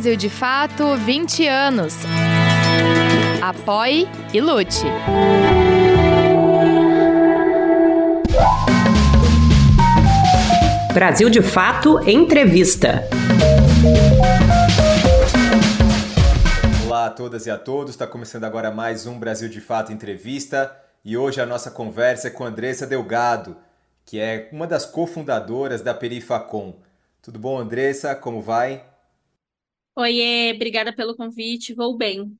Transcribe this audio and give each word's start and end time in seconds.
Brasil 0.00 0.16
de 0.16 0.30
Fato 0.30 0.96
20 0.96 1.46
anos. 1.46 1.94
Apoie 3.42 4.08
e 4.32 4.40
lute. 4.40 4.86
Brasil 10.94 11.28
de 11.28 11.42
Fato 11.42 12.08
Entrevista. 12.08 13.06
Olá 16.86 17.04
a 17.04 17.10
todas 17.10 17.44
e 17.44 17.50
a 17.50 17.58
todos, 17.58 17.90
está 17.90 18.06
começando 18.06 18.44
agora 18.44 18.70
mais 18.70 19.06
um 19.06 19.18
Brasil 19.18 19.50
de 19.50 19.60
Fato 19.60 19.92
Entrevista 19.92 20.74
e 21.04 21.14
hoje 21.14 21.42
a 21.42 21.46
nossa 21.46 21.70
conversa 21.70 22.28
é 22.28 22.30
com 22.30 22.46
Andressa 22.46 22.86
Delgado, 22.86 23.54
que 24.06 24.18
é 24.18 24.48
uma 24.50 24.66
das 24.66 24.86
cofundadoras 24.86 25.82
da 25.82 25.92
Perifacom. 25.92 26.76
Tudo 27.20 27.38
bom, 27.38 27.58
Andressa? 27.58 28.14
Como 28.14 28.40
vai? 28.40 28.88
Oiê, 30.00 30.54
obrigada 30.54 30.94
pelo 30.94 31.14
convite, 31.14 31.74
vou 31.74 31.94
bem. 31.94 32.32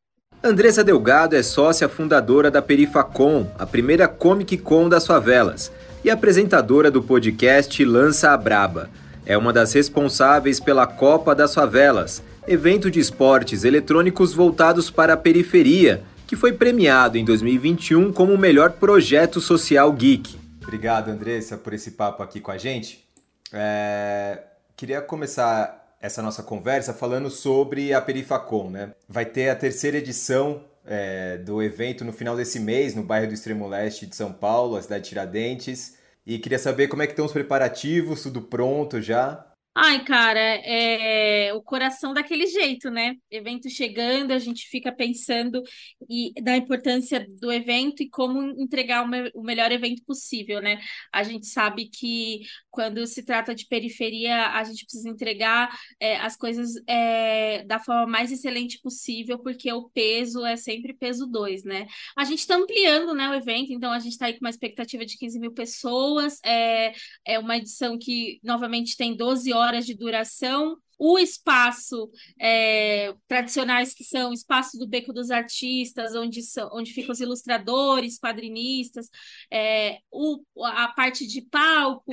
Andressa 0.42 0.82
Delgado 0.82 1.36
é 1.36 1.42
sócia 1.42 1.90
fundadora 1.90 2.50
da 2.50 2.62
Perifacom, 2.62 3.46
a 3.58 3.66
primeira 3.66 4.08
Comic 4.08 4.56
Con 4.56 4.88
das 4.88 5.06
favelas, 5.06 5.70
e 6.02 6.08
apresentadora 6.08 6.90
do 6.90 7.02
podcast 7.02 7.84
Lança 7.84 8.30
a 8.30 8.36
Braba. 8.38 8.88
É 9.26 9.36
uma 9.36 9.52
das 9.52 9.74
responsáveis 9.74 10.58
pela 10.58 10.86
Copa 10.86 11.34
das 11.34 11.54
Favelas, 11.54 12.22
evento 12.48 12.90
de 12.90 12.98
esportes 12.98 13.62
eletrônicos 13.62 14.32
voltados 14.32 14.90
para 14.90 15.12
a 15.12 15.18
periferia, 15.18 16.02
que 16.26 16.36
foi 16.36 16.54
premiado 16.54 17.18
em 17.18 17.26
2021 17.26 18.10
como 18.10 18.32
o 18.32 18.38
melhor 18.38 18.72
projeto 18.72 19.38
social 19.38 19.92
geek. 19.92 20.34
Obrigado, 20.62 21.10
Andressa, 21.10 21.58
por 21.58 21.74
esse 21.74 21.90
papo 21.90 22.22
aqui 22.22 22.40
com 22.40 22.52
a 22.52 22.56
gente. 22.56 23.04
É... 23.52 24.44
Queria 24.74 25.02
começar 25.02 25.79
essa 26.00 26.22
nossa 26.22 26.42
conversa 26.42 26.94
falando 26.94 27.30
sobre 27.30 27.92
a 27.92 28.00
Perifacom, 28.00 28.70
né? 28.70 28.92
Vai 29.08 29.26
ter 29.26 29.50
a 29.50 29.56
terceira 29.56 29.98
edição 29.98 30.64
é, 30.86 31.36
do 31.38 31.62
evento 31.62 32.04
no 32.04 32.12
final 32.12 32.36
desse 32.36 32.58
mês, 32.58 32.94
no 32.94 33.02
bairro 33.02 33.28
do 33.28 33.34
Extremo 33.34 33.68
Leste 33.68 34.06
de 34.06 34.16
São 34.16 34.32
Paulo, 34.32 34.76
a 34.76 34.82
cidade 34.82 35.04
de 35.04 35.08
Tiradentes. 35.10 35.98
E 36.26 36.38
queria 36.38 36.58
saber 36.58 36.88
como 36.88 37.02
é 37.02 37.06
que 37.06 37.12
estão 37.12 37.26
os 37.26 37.32
preparativos, 37.32 38.22
tudo 38.22 38.40
pronto 38.40 39.00
já? 39.00 39.46
Ai, 39.72 40.04
cara, 40.04 40.40
é 40.40 41.54
o 41.54 41.62
coração 41.62 42.12
daquele 42.12 42.46
jeito, 42.48 42.90
né? 42.90 43.14
Evento 43.30 43.70
chegando, 43.70 44.32
a 44.32 44.38
gente 44.38 44.68
fica 44.68 44.90
pensando 44.92 45.62
e 46.08 46.32
da 46.42 46.56
importância 46.56 47.24
do 47.40 47.52
evento 47.52 48.02
e 48.02 48.10
como 48.10 48.42
entregar 48.60 49.04
o, 49.04 49.08
me 49.08 49.30
o 49.32 49.42
melhor 49.42 49.70
evento 49.70 50.02
possível, 50.04 50.60
né? 50.60 50.80
A 51.12 51.22
gente 51.22 51.46
sabe 51.46 51.88
que 51.88 52.40
quando 52.68 53.06
se 53.06 53.24
trata 53.24 53.54
de 53.54 53.66
periferia, 53.68 54.48
a 54.48 54.64
gente 54.64 54.84
precisa 54.84 55.08
entregar 55.08 55.70
é, 56.00 56.16
as 56.16 56.36
coisas 56.36 56.72
é, 56.88 57.62
da 57.64 57.78
forma 57.78 58.06
mais 58.06 58.32
excelente 58.32 58.80
possível, 58.80 59.38
porque 59.38 59.72
o 59.72 59.88
peso 59.90 60.44
é 60.44 60.56
sempre 60.56 60.92
peso 60.94 61.26
2, 61.26 61.62
né? 61.62 61.86
A 62.16 62.24
gente 62.24 62.40
está 62.40 62.56
ampliando 62.56 63.14
né, 63.14 63.28
o 63.30 63.34
evento, 63.34 63.72
então 63.72 63.92
a 63.92 64.00
gente 64.00 64.12
está 64.12 64.26
aí 64.26 64.32
com 64.34 64.44
uma 64.44 64.50
expectativa 64.50 65.06
de 65.06 65.16
15 65.16 65.38
mil 65.38 65.52
pessoas, 65.52 66.40
é, 66.44 66.92
é 67.24 67.38
uma 67.38 67.56
edição 67.56 67.96
que, 67.96 68.40
novamente, 68.42 68.96
tem 68.96 69.16
12 69.16 69.52
horas 69.52 69.59
horas 69.60 69.86
de 69.86 69.94
duração. 69.94 70.76
O 71.02 71.18
espaço 71.18 72.10
é, 72.38 73.14
tradicionais, 73.26 73.94
que 73.94 74.04
são 74.04 74.34
espaço 74.34 74.76
do 74.76 74.86
Beco 74.86 75.14
dos 75.14 75.30
Artistas, 75.30 76.14
onde, 76.14 76.42
são, 76.42 76.68
onde 76.74 76.92
ficam 76.92 77.12
os 77.12 77.20
ilustradores, 77.20 78.18
quadrinistas, 78.18 79.08
é, 79.50 80.00
o, 80.10 80.42
a 80.62 80.88
parte 80.88 81.26
de 81.26 81.40
palco, 81.40 82.12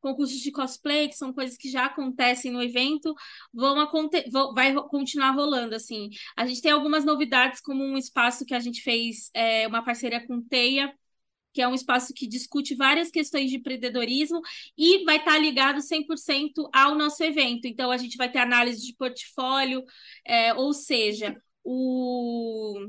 concursos 0.00 0.38
de 0.38 0.52
cosplay, 0.52 1.08
que 1.08 1.16
são 1.16 1.32
coisas 1.32 1.56
que 1.56 1.68
já 1.68 1.86
acontecem 1.86 2.52
no 2.52 2.62
evento, 2.62 3.12
vão, 3.52 3.74
vão 4.30 4.54
vai 4.54 4.72
continuar 4.88 5.32
rolando. 5.32 5.74
assim. 5.74 6.08
A 6.36 6.46
gente 6.46 6.62
tem 6.62 6.70
algumas 6.70 7.04
novidades, 7.04 7.60
como 7.60 7.82
um 7.82 7.96
espaço 7.96 8.44
que 8.44 8.54
a 8.54 8.60
gente 8.60 8.82
fez 8.82 9.30
é, 9.34 9.66
uma 9.66 9.84
parceria 9.84 10.24
com 10.24 10.40
Teia, 10.40 10.94
que 11.52 11.62
é 11.62 11.68
um 11.68 11.74
espaço 11.74 12.12
que 12.14 12.26
discute 12.26 12.74
várias 12.74 13.10
questões 13.10 13.50
de 13.50 13.56
empreendedorismo 13.56 14.40
e 14.76 15.04
vai 15.04 15.16
estar 15.16 15.38
ligado 15.38 15.80
100% 15.80 16.68
ao 16.72 16.94
nosso 16.94 17.22
evento. 17.22 17.66
Então, 17.66 17.90
a 17.90 17.96
gente 17.96 18.16
vai 18.16 18.30
ter 18.30 18.38
análise 18.38 18.84
de 18.84 18.94
portfólio, 18.94 19.82
é, 20.24 20.54
ou 20.54 20.72
seja, 20.72 21.36
o, 21.64 22.88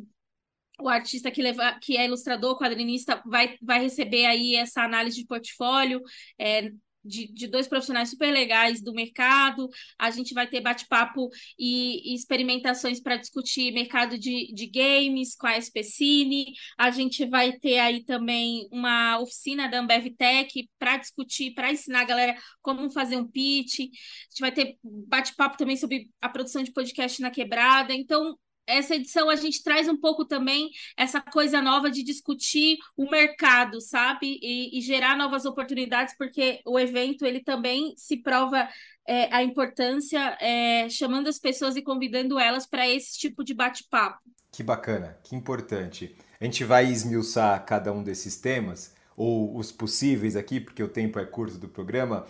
o 0.79 0.89
artista 0.89 1.31
que, 1.31 1.41
leva, 1.41 1.77
que 1.81 1.97
é 1.97 2.05
ilustrador, 2.05 2.57
quadrinista, 2.57 3.21
vai, 3.25 3.57
vai 3.61 3.81
receber 3.81 4.25
aí 4.25 4.55
essa 4.55 4.83
análise 4.83 5.17
de 5.17 5.25
portfólio, 5.25 6.01
é, 6.37 6.71
de, 7.03 7.31
de 7.31 7.47
dois 7.47 7.67
profissionais 7.67 8.09
super 8.09 8.31
legais 8.31 8.81
do 8.81 8.93
mercado. 8.93 9.69
A 9.97 10.09
gente 10.11 10.33
vai 10.33 10.47
ter 10.47 10.61
bate-papo 10.61 11.29
e, 11.57 12.11
e, 12.11 12.15
experimentações 12.15 12.99
para 12.99 13.17
discutir 13.17 13.71
mercado 13.71 14.17
de, 14.17 14.53
de 14.53 14.67
games 14.67 15.35
com 15.35 15.47
a 15.47 15.57
SPCine. 15.57 16.53
A 16.77 16.91
gente 16.91 17.25
vai 17.25 17.53
ter 17.53 17.79
aí 17.79 18.03
também 18.03 18.67
uma 18.71 19.19
oficina 19.19 19.67
da 19.67 19.79
Ambev 19.79 20.09
Tech 20.17 20.69
para 20.77 20.97
discutir, 20.97 21.53
para 21.53 21.71
ensinar 21.71 22.01
a 22.01 22.05
galera 22.05 22.35
como 22.61 22.89
fazer 22.91 23.17
um 23.17 23.27
pitch. 23.27 23.79
A 23.79 23.83
gente 23.83 24.39
vai 24.39 24.51
ter 24.51 24.77
bate-papo 24.83 25.57
também 25.57 25.77
sobre 25.77 26.09
a 26.21 26.29
produção 26.29 26.63
de 26.63 26.71
podcast 26.71 27.21
na 27.21 27.31
quebrada. 27.31 27.93
Então, 27.93 28.37
essa 28.69 28.95
edição 28.95 29.29
a 29.29 29.35
gente 29.35 29.63
traz 29.63 29.89
um 29.89 29.97
pouco 29.97 30.23
também 30.23 30.69
essa 30.95 31.19
coisa 31.19 31.61
nova 31.61 31.89
de 31.89 32.03
discutir 32.03 32.77
o 32.95 33.09
mercado, 33.09 33.81
sabe? 33.81 34.39
E, 34.41 34.77
e 34.77 34.81
gerar 34.81 35.17
novas 35.17 35.45
oportunidades, 35.45 36.15
porque 36.17 36.61
o 36.65 36.79
evento 36.79 37.25
ele 37.25 37.39
também 37.39 37.93
se 37.97 38.17
prova 38.17 38.69
é, 39.07 39.33
a 39.33 39.43
importância, 39.43 40.37
é, 40.39 40.87
chamando 40.87 41.27
as 41.27 41.39
pessoas 41.39 41.75
e 41.75 41.81
convidando 41.81 42.37
elas 42.37 42.67
para 42.67 42.87
esse 42.87 43.17
tipo 43.17 43.43
de 43.43 43.55
bate-papo. 43.55 44.19
Que 44.51 44.61
bacana, 44.61 45.17
que 45.23 45.35
importante. 45.35 46.15
A 46.39 46.45
gente 46.45 46.63
vai 46.63 46.85
esmiuçar 46.85 47.65
cada 47.65 47.91
um 47.91 48.03
desses 48.03 48.37
temas, 48.37 48.95
ou 49.17 49.57
os 49.57 49.71
possíveis 49.71 50.35
aqui, 50.35 50.59
porque 50.59 50.81
o 50.81 50.87
tempo 50.87 51.19
é 51.19 51.25
curto 51.25 51.57
do 51.57 51.67
programa. 51.67 52.25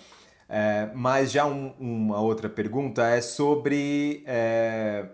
É, 0.47 0.89
mas 0.95 1.31
já 1.31 1.45
um, 1.45 1.73
uma 1.79 2.19
outra 2.19 2.49
pergunta 2.49 3.07
é 3.07 3.21
sobre 3.21 4.23
é, 4.25 5.07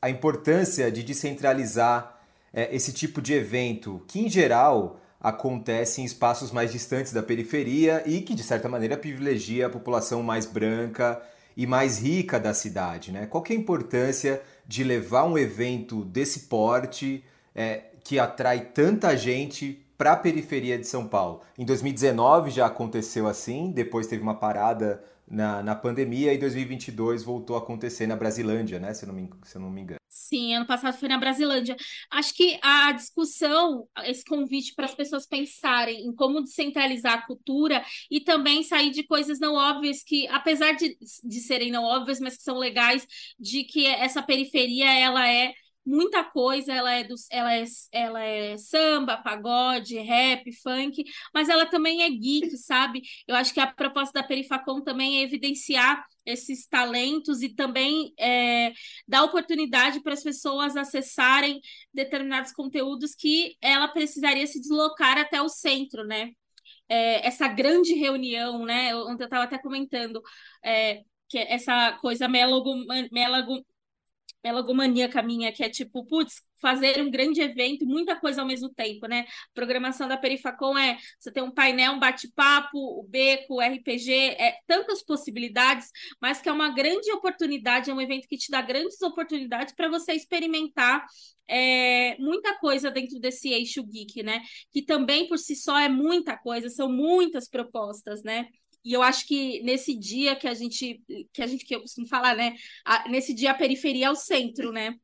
a 0.00 0.08
importância 0.08 0.90
de 0.90 1.02
descentralizar 1.02 2.20
é, 2.52 2.74
esse 2.74 2.92
tipo 2.92 3.20
de 3.20 3.34
evento, 3.34 4.02
que 4.08 4.20
em 4.20 4.28
geral 4.28 5.00
acontece 5.20 6.00
em 6.00 6.04
espaços 6.04 6.50
mais 6.50 6.72
distantes 6.72 7.12
da 7.12 7.22
periferia 7.22 8.02
e 8.06 8.22
que, 8.22 8.34
de 8.34 8.42
certa 8.42 8.68
maneira, 8.68 8.96
privilegia 8.96 9.66
a 9.66 9.70
população 9.70 10.22
mais 10.22 10.46
branca 10.46 11.20
e 11.56 11.66
mais 11.66 12.00
rica 12.00 12.40
da 12.40 12.54
cidade. 12.54 13.12
Né? 13.12 13.26
Qual 13.26 13.44
é 13.48 13.52
a 13.52 13.56
importância 13.56 14.40
de 14.66 14.82
levar 14.82 15.24
um 15.24 15.36
evento 15.36 16.04
desse 16.04 16.40
porte 16.40 17.22
é, 17.54 17.82
que 18.02 18.18
atrai 18.18 18.60
tanta 18.60 19.14
gente 19.16 19.84
para 19.98 20.12
a 20.12 20.16
periferia 20.16 20.78
de 20.78 20.86
São 20.86 21.06
Paulo? 21.06 21.42
Em 21.58 21.66
2019 21.66 22.50
já 22.50 22.66
aconteceu 22.66 23.28
assim, 23.28 23.70
depois 23.70 24.06
teve 24.06 24.22
uma 24.22 24.36
parada 24.36 25.04
na, 25.30 25.62
na 25.62 25.76
pandemia 25.76 26.34
e 26.34 26.38
2022 26.38 27.22
voltou 27.22 27.54
a 27.54 27.60
acontecer 27.60 28.06
na 28.06 28.16
Brasilândia, 28.16 28.80
né? 28.80 28.92
Se 28.92 29.04
eu, 29.04 29.08
não 29.08 29.14
me, 29.14 29.30
se 29.44 29.56
eu 29.56 29.60
não 29.60 29.70
me 29.70 29.82
engano. 29.82 30.00
Sim, 30.08 30.54
ano 30.54 30.66
passado 30.66 30.96
foi 30.98 31.08
na 31.08 31.16
Brasilândia. 31.16 31.76
Acho 32.10 32.34
que 32.34 32.58
a 32.62 32.90
discussão, 32.90 33.86
esse 34.04 34.24
convite 34.24 34.74
para 34.74 34.86
as 34.86 34.94
pessoas 34.94 35.26
pensarem 35.26 36.04
em 36.04 36.12
como 36.12 36.42
descentralizar 36.42 37.14
a 37.14 37.26
cultura 37.26 37.84
e 38.10 38.20
também 38.20 38.64
sair 38.64 38.90
de 38.90 39.04
coisas 39.04 39.38
não 39.38 39.54
óbvias 39.54 40.02
que, 40.02 40.26
apesar 40.28 40.72
de, 40.72 40.96
de 41.22 41.40
serem 41.40 41.70
não 41.70 41.84
óbvias, 41.84 42.18
mas 42.18 42.36
que 42.36 42.42
são 42.42 42.58
legais, 42.58 43.06
de 43.38 43.62
que 43.64 43.86
essa 43.86 44.22
periferia 44.22 44.92
ela 44.92 45.28
é 45.28 45.52
muita 45.90 46.22
coisa, 46.22 46.72
ela 46.72 46.92
é, 46.92 47.04
do, 47.04 47.14
ela, 47.30 47.54
é, 47.54 47.64
ela 47.92 48.22
é 48.22 48.56
samba, 48.56 49.16
pagode, 49.16 49.98
rap, 49.98 50.52
funk, 50.62 51.04
mas 51.34 51.48
ela 51.48 51.66
também 51.66 52.02
é 52.02 52.10
geek, 52.10 52.56
sabe? 52.58 53.02
Eu 53.26 53.34
acho 53.34 53.52
que 53.52 53.60
a 53.60 53.66
proposta 53.66 54.20
da 54.20 54.26
Perifacom 54.26 54.80
também 54.82 55.18
é 55.18 55.22
evidenciar 55.22 56.04
esses 56.24 56.66
talentos 56.66 57.42
e 57.42 57.48
também 57.54 58.12
é, 58.18 58.72
dar 59.08 59.24
oportunidade 59.24 60.00
para 60.02 60.14
as 60.14 60.22
pessoas 60.22 60.76
acessarem 60.76 61.60
determinados 61.92 62.52
conteúdos 62.52 63.14
que 63.14 63.56
ela 63.60 63.88
precisaria 63.88 64.46
se 64.46 64.60
deslocar 64.60 65.18
até 65.18 65.42
o 65.42 65.48
centro, 65.48 66.04
né? 66.04 66.30
É, 66.88 67.26
essa 67.26 67.48
grande 67.48 67.94
reunião, 67.94 68.64
né? 68.64 68.94
Ontem 68.96 69.24
eu 69.24 69.26
estava 69.26 69.44
até 69.44 69.58
comentando 69.58 70.22
é, 70.64 71.02
que 71.28 71.38
essa 71.38 71.92
coisa 72.00 72.28
melogo, 72.28 72.74
melogomaníaca 74.42 75.22
minha, 75.22 75.52
que 75.52 75.62
é 75.62 75.68
tipo, 75.68 76.04
putz, 76.06 76.42
fazer 76.60 77.00
um 77.00 77.10
grande 77.10 77.40
evento, 77.40 77.86
muita 77.86 78.16
coisa 78.16 78.42
ao 78.42 78.46
mesmo 78.46 78.68
tempo, 78.70 79.06
né? 79.06 79.20
A 79.20 79.54
programação 79.54 80.06
da 80.06 80.16
Perifacom 80.16 80.76
é 80.78 80.98
você 81.18 81.32
tem 81.32 81.42
um 81.42 81.50
painel, 81.50 81.92
um 81.92 81.98
bate-papo, 81.98 82.78
o 82.78 83.02
beco, 83.08 83.56
o 83.56 83.60
RPG, 83.60 84.12
é 84.38 84.56
tantas 84.66 85.02
possibilidades, 85.02 85.88
mas 86.20 86.40
que 86.40 86.48
é 86.48 86.52
uma 86.52 86.70
grande 86.70 87.10
oportunidade, 87.12 87.90
é 87.90 87.94
um 87.94 88.00
evento 88.00 88.28
que 88.28 88.36
te 88.36 88.50
dá 88.50 88.60
grandes 88.62 89.00
oportunidades 89.02 89.74
para 89.74 89.88
você 89.88 90.12
experimentar 90.12 91.04
é, 91.48 92.16
muita 92.18 92.56
coisa 92.58 92.90
dentro 92.90 93.18
desse 93.18 93.48
eixo 93.48 93.82
geek, 93.82 94.22
né? 94.22 94.40
Que 94.70 94.82
também 94.82 95.26
por 95.26 95.38
si 95.38 95.56
só 95.56 95.78
é 95.78 95.88
muita 95.88 96.36
coisa, 96.36 96.68
são 96.68 96.90
muitas 96.90 97.48
propostas, 97.48 98.22
né? 98.22 98.46
E 98.84 98.92
eu 98.92 99.02
acho 99.02 99.26
que 99.26 99.62
nesse 99.62 99.94
dia 99.98 100.36
que 100.36 100.48
a 100.48 100.54
gente, 100.54 101.02
que 101.32 101.42
a 101.42 101.46
gente, 101.46 101.64
que 101.64 101.74
eu 101.74 101.80
costumo 101.80 102.06
falar, 102.06 102.34
né? 102.36 102.54
A, 102.84 103.08
nesse 103.08 103.34
dia 103.34 103.50
a 103.50 103.54
periferia 103.54 104.06
é 104.06 104.10
o 104.10 104.16
centro, 104.16 104.72
né? 104.72 104.94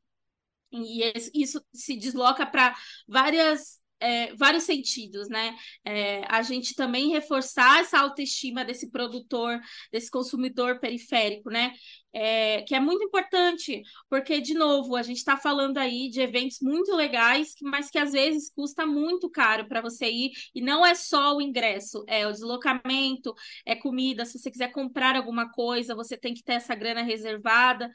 E 0.71 1.11
isso 1.33 1.63
se 1.73 1.95
desloca 1.95 2.45
para 2.45 2.75
várias 3.07 3.79
é, 3.99 4.33
vários 4.35 4.63
sentidos, 4.63 5.27
né? 5.29 5.55
É, 5.85 6.23
a 6.27 6.41
gente 6.41 6.75
também 6.75 7.09
reforçar 7.09 7.81
essa 7.81 7.99
autoestima 7.99 8.63
desse 8.63 8.91
produtor, 8.91 9.59
desse 9.91 10.09
consumidor 10.11 10.79
periférico, 10.79 11.49
né? 11.49 11.73
É, 12.13 12.63
que 12.63 12.73
é 12.73 12.79
muito 12.79 13.03
importante, 13.03 13.81
porque, 14.09 14.41
de 14.41 14.55
novo, 14.55 14.95
a 14.95 15.03
gente 15.03 15.17
está 15.17 15.37
falando 15.37 15.77
aí 15.77 16.09
de 16.09 16.19
eventos 16.19 16.57
muito 16.61 16.95
legais, 16.95 17.53
mas 17.61 17.91
que 17.91 17.99
às 17.99 18.11
vezes 18.11 18.49
custa 18.49 18.87
muito 18.87 19.29
caro 19.29 19.67
para 19.67 19.81
você 19.81 20.09
ir, 20.09 20.31
e 20.55 20.61
não 20.61 20.83
é 20.85 20.95
só 20.95 21.35
o 21.35 21.41
ingresso, 21.41 22.03
é 22.07 22.25
o 22.25 22.31
deslocamento, 22.31 23.33
é 23.65 23.75
comida. 23.75 24.25
Se 24.25 24.39
você 24.39 24.49
quiser 24.49 24.71
comprar 24.71 25.15
alguma 25.15 25.51
coisa, 25.51 25.93
você 25.93 26.17
tem 26.17 26.33
que 26.33 26.43
ter 26.43 26.53
essa 26.53 26.73
grana 26.73 27.03
reservada. 27.03 27.91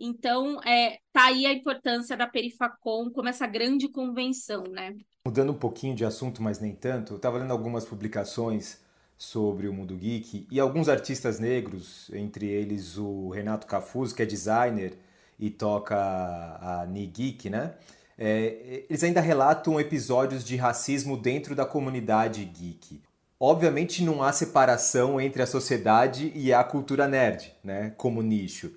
Então, 0.00 0.60
é, 0.64 0.98
tá 1.12 1.26
aí 1.26 1.44
a 1.46 1.52
importância 1.52 2.16
da 2.16 2.26
Perifacom 2.26 3.10
como 3.10 3.28
essa 3.28 3.46
grande 3.46 3.88
convenção, 3.88 4.64
né? 4.64 4.94
Mudando 5.26 5.50
um 5.50 5.58
pouquinho 5.58 5.94
de 5.94 6.04
assunto, 6.04 6.42
mas 6.42 6.60
nem 6.60 6.74
tanto, 6.74 7.14
eu 7.14 7.16
estava 7.16 7.38
lendo 7.38 7.52
algumas 7.52 7.84
publicações 7.84 8.80
sobre 9.16 9.66
o 9.66 9.72
mundo 9.72 9.96
geek 9.96 10.46
e 10.50 10.60
alguns 10.60 10.88
artistas 10.88 11.40
negros, 11.40 12.08
entre 12.14 12.46
eles 12.46 12.96
o 12.96 13.30
Renato 13.30 13.66
Cafuz, 13.66 14.12
que 14.12 14.22
é 14.22 14.26
designer 14.26 14.96
e 15.38 15.50
toca 15.50 15.96
a 15.96 16.86
Ni 16.88 17.06
Geek, 17.06 17.50
né? 17.50 17.74
É, 18.16 18.84
eles 18.88 19.04
ainda 19.04 19.20
relatam 19.20 19.80
episódios 19.80 20.44
de 20.44 20.56
racismo 20.56 21.16
dentro 21.16 21.54
da 21.54 21.64
comunidade 21.64 22.44
geek. 22.44 23.00
Obviamente 23.38 24.02
não 24.02 24.22
há 24.22 24.32
separação 24.32 25.20
entre 25.20 25.40
a 25.40 25.46
sociedade 25.46 26.32
e 26.34 26.52
a 26.52 26.64
cultura 26.64 27.06
nerd, 27.06 27.54
né? 27.62 27.92
Como 27.96 28.20
nicho. 28.20 28.72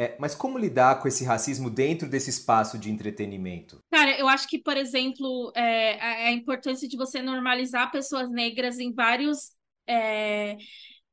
É, 0.00 0.16
mas 0.18 0.34
como 0.34 0.56
lidar 0.56 0.98
com 0.98 1.06
esse 1.06 1.24
racismo 1.24 1.68
dentro 1.68 2.08
desse 2.08 2.30
espaço 2.30 2.78
de 2.78 2.90
entretenimento? 2.90 3.84
Cara, 3.90 4.18
eu 4.18 4.26
acho 4.28 4.48
que, 4.48 4.58
por 4.58 4.74
exemplo, 4.74 5.52
é, 5.54 6.00
a 6.26 6.32
importância 6.32 6.88
de 6.88 6.96
você 6.96 7.20
normalizar 7.20 7.92
pessoas 7.92 8.30
negras 8.30 8.78
em 8.78 8.94
vários. 8.94 9.52
É, 9.86 10.56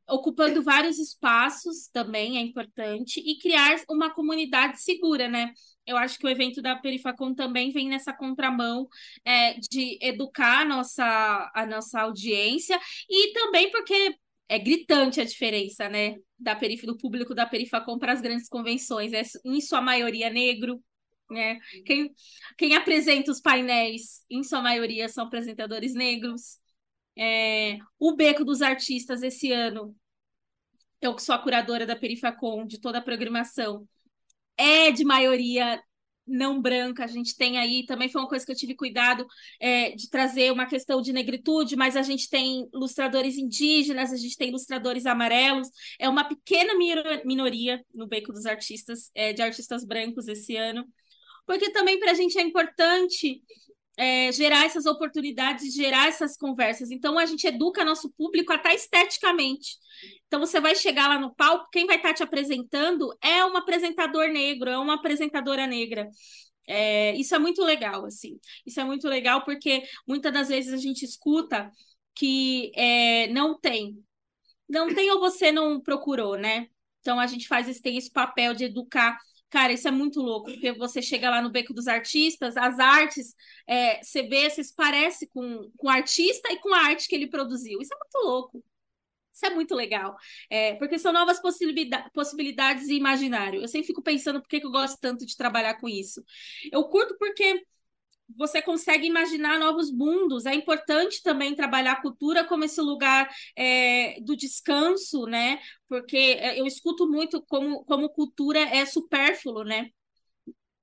ocupando 0.09 0.63
vários 0.63 0.99
espaços 0.99 1.89
também 1.91 2.37
é 2.37 2.41
importante 2.41 3.19
e 3.19 3.37
criar 3.39 3.75
uma 3.89 4.09
comunidade 4.09 4.81
segura, 4.81 5.27
né? 5.27 5.51
Eu 5.85 5.97
acho 5.97 6.17
que 6.17 6.25
o 6.25 6.29
evento 6.29 6.61
da 6.61 6.77
Perifacom 6.77 7.33
também 7.33 7.71
vem 7.71 7.89
nessa 7.89 8.13
contramão 8.13 8.87
é, 9.25 9.55
de 9.69 9.99
educar 10.01 10.61
a 10.61 10.65
nossa, 10.65 11.51
a 11.53 11.65
nossa 11.65 11.99
audiência 11.99 12.79
e 13.09 13.33
também 13.33 13.69
porque 13.69 14.15
é 14.49 14.57
gritante 14.57 15.19
a 15.19 15.25
diferença, 15.25 15.89
né? 15.89 16.15
Da 16.37 16.55
perif 16.55 16.85
do 16.85 16.97
público 16.97 17.35
da 17.35 17.45
Perifacom 17.45 17.97
para 17.99 18.13
as 18.13 18.21
grandes 18.21 18.47
convenções. 18.47 19.13
É, 19.13 19.21
em 19.45 19.59
sua 19.61 19.81
maioria, 19.81 20.29
negro. 20.29 20.81
Né? 21.29 21.59
Quem, 21.85 22.13
quem 22.57 22.75
apresenta 22.75 23.29
os 23.31 23.41
painéis, 23.41 24.23
em 24.29 24.43
sua 24.43 24.61
maioria, 24.61 25.09
são 25.09 25.25
apresentadores 25.25 25.93
negros. 25.93 26.57
É, 27.17 27.77
o 27.99 28.15
Beco 28.15 28.45
dos 28.45 28.61
Artistas, 28.61 29.21
esse 29.23 29.51
ano, 29.51 29.95
eu 31.01 31.13
que 31.13 31.21
sou 31.21 31.35
a 31.35 31.39
curadora 31.39 31.85
da 31.85 31.95
Perifacom, 31.95 32.65
de 32.65 32.79
toda 32.79 32.99
a 32.99 33.01
programação, 33.01 33.87
é 34.55 34.91
de 34.91 35.03
maioria 35.03 35.81
não 36.27 36.61
branca, 36.61 37.03
a 37.03 37.07
gente 37.07 37.35
tem 37.35 37.57
aí, 37.57 37.85
também 37.85 38.09
foi 38.09 38.21
uma 38.21 38.27
coisa 38.27 38.45
que 38.45 38.51
eu 38.51 38.55
tive 38.55 38.75
cuidado 38.75 39.25
é, 39.59 39.91
de 39.91 40.09
trazer 40.09 40.51
uma 40.51 40.65
questão 40.65 41.01
de 41.01 41.13
negritude, 41.13 41.75
mas 41.75 41.95
a 41.95 42.01
gente 42.01 42.29
tem 42.29 42.67
ilustradores 42.73 43.37
indígenas, 43.37 44.11
a 44.11 44.17
gente 44.17 44.37
tem 44.37 44.49
ilustradores 44.49 45.05
amarelos, 45.05 45.69
é 45.99 46.09
uma 46.09 46.23
pequena 46.23 46.73
minoria 47.23 47.83
no 47.93 48.07
Beco 48.07 48.33
dos 48.33 48.45
Artistas, 48.45 49.09
é, 49.15 49.33
de 49.33 49.41
artistas 49.41 49.85
brancos 49.85 50.27
esse 50.27 50.55
ano, 50.55 50.85
porque 51.45 51.71
também 51.71 51.99
para 51.99 52.11
a 52.11 52.15
gente 52.15 52.37
é 52.37 52.41
importante 52.41 53.41
é, 53.97 54.31
gerar 54.31 54.65
essas 54.65 54.85
oportunidades, 54.85 55.73
gerar 55.73 56.07
essas 56.07 56.37
conversas. 56.37 56.91
Então, 56.91 57.17
a 57.17 57.25
gente 57.25 57.47
educa 57.47 57.83
nosso 57.83 58.11
público 58.13 58.53
até 58.53 58.73
esteticamente. 58.75 59.75
Então, 60.27 60.39
você 60.39 60.61
vai 60.61 60.75
chegar 60.75 61.07
lá 61.07 61.19
no 61.19 61.33
palco, 61.33 61.67
quem 61.71 61.87
vai 61.87 61.97
estar 61.97 62.13
te 62.13 62.21
apresentando 62.21 63.11
é 63.21 63.43
um 63.43 63.57
apresentador 63.57 64.27
negro, 64.27 64.69
é 64.69 64.77
uma 64.77 64.95
apresentadora 64.95 65.65
negra. 65.65 66.07
É, 66.67 67.15
isso 67.15 67.33
é 67.33 67.39
muito 67.39 67.63
legal, 67.63 68.05
assim. 68.05 68.39
Isso 68.65 68.79
é 68.79 68.83
muito 68.83 69.07
legal 69.07 69.43
porque 69.43 69.83
muitas 70.07 70.31
das 70.31 70.49
vezes 70.49 70.73
a 70.73 70.77
gente 70.77 71.03
escuta 71.03 71.71
que 72.13 72.71
é, 72.75 73.27
não 73.29 73.59
tem. 73.59 73.97
Não 74.69 74.93
tem 74.93 75.09
ou 75.11 75.19
você 75.19 75.51
não 75.51 75.81
procurou, 75.81 76.37
né? 76.37 76.67
Então, 76.99 77.19
a 77.19 77.25
gente 77.25 77.47
faz 77.47 77.79
tem 77.79 77.97
esse 77.97 78.11
papel 78.11 78.53
de 78.53 78.65
educar 78.65 79.17
Cara, 79.49 79.71
isso 79.71 79.87
é 79.87 79.91
muito 79.91 80.19
louco, 80.21 80.51
porque 80.51 80.73
você 80.73 81.01
chega 81.01 81.29
lá 81.29 81.41
no 81.41 81.49
Beco 81.49 81.73
dos 81.73 81.87
Artistas, 81.87 82.57
as 82.57 82.79
artes, 82.79 83.33
é, 83.65 84.03
você 84.03 84.23
vê, 84.23 84.49
se 84.49 84.75
parece 84.75 85.27
com, 85.27 85.71
com 85.77 85.87
o 85.87 85.89
artista 85.89 86.51
e 86.51 86.59
com 86.59 86.73
a 86.73 86.79
arte 86.79 87.07
que 87.07 87.15
ele 87.15 87.29
produziu. 87.29 87.79
Isso 87.81 87.93
é 87.93 87.97
muito 87.97 88.27
louco. 88.29 88.63
Isso 89.33 89.45
é 89.45 89.49
muito 89.51 89.75
legal, 89.75 90.15
é, 90.49 90.73
porque 90.75 90.97
são 90.97 91.13
novas 91.13 91.39
possibilidades, 91.39 92.11
possibilidades 92.11 92.87
e 92.89 92.95
imaginário. 92.95 93.61
Eu 93.61 93.67
sempre 93.67 93.85
fico 93.87 94.01
pensando 94.01 94.41
por 94.41 94.47
que, 94.49 94.59
que 94.59 94.65
eu 94.65 94.71
gosto 94.71 94.99
tanto 94.99 95.25
de 95.27 95.37
trabalhar 95.37 95.75
com 95.75 95.87
isso. 95.87 96.23
Eu 96.71 96.83
curto 96.85 97.15
porque 97.19 97.63
você 98.35 98.61
consegue 98.61 99.07
imaginar 99.07 99.59
novos 99.59 99.91
mundos. 99.91 100.45
É 100.45 100.53
importante 100.53 101.21
também 101.23 101.55
trabalhar 101.55 101.93
a 101.93 102.01
cultura 102.01 102.43
como 102.43 102.63
esse 102.63 102.81
lugar 102.81 103.29
é, 103.55 104.19
do 104.21 104.35
descanso, 104.35 105.25
né? 105.25 105.59
Porque 105.87 106.17
é, 106.17 106.59
eu 106.59 106.65
escuto 106.65 107.07
muito 107.07 107.41
como, 107.43 107.83
como 107.85 108.09
cultura 108.09 108.59
é 108.59 108.85
supérfluo, 108.85 109.63
né? 109.63 109.89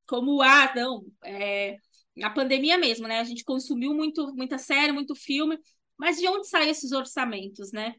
Como, 0.07 0.43
ah, 0.43 0.73
não, 0.75 1.05
é, 1.25 1.79
a 2.23 2.31
pandemia 2.31 2.79
mesmo, 2.79 3.07
né? 3.09 3.21
A 3.21 3.25
gente 3.25 3.45
consumiu 3.45 3.95
muito, 3.95 4.35
muita 4.35 4.59
série, 4.59 4.93
muito 4.93 5.15
filme, 5.15 5.59
mas 5.97 6.19
de 6.19 6.27
onde 6.29 6.49
saem 6.49 6.71
esses 6.71 6.93
orçamentos, 6.93 7.73
né? 7.73 7.95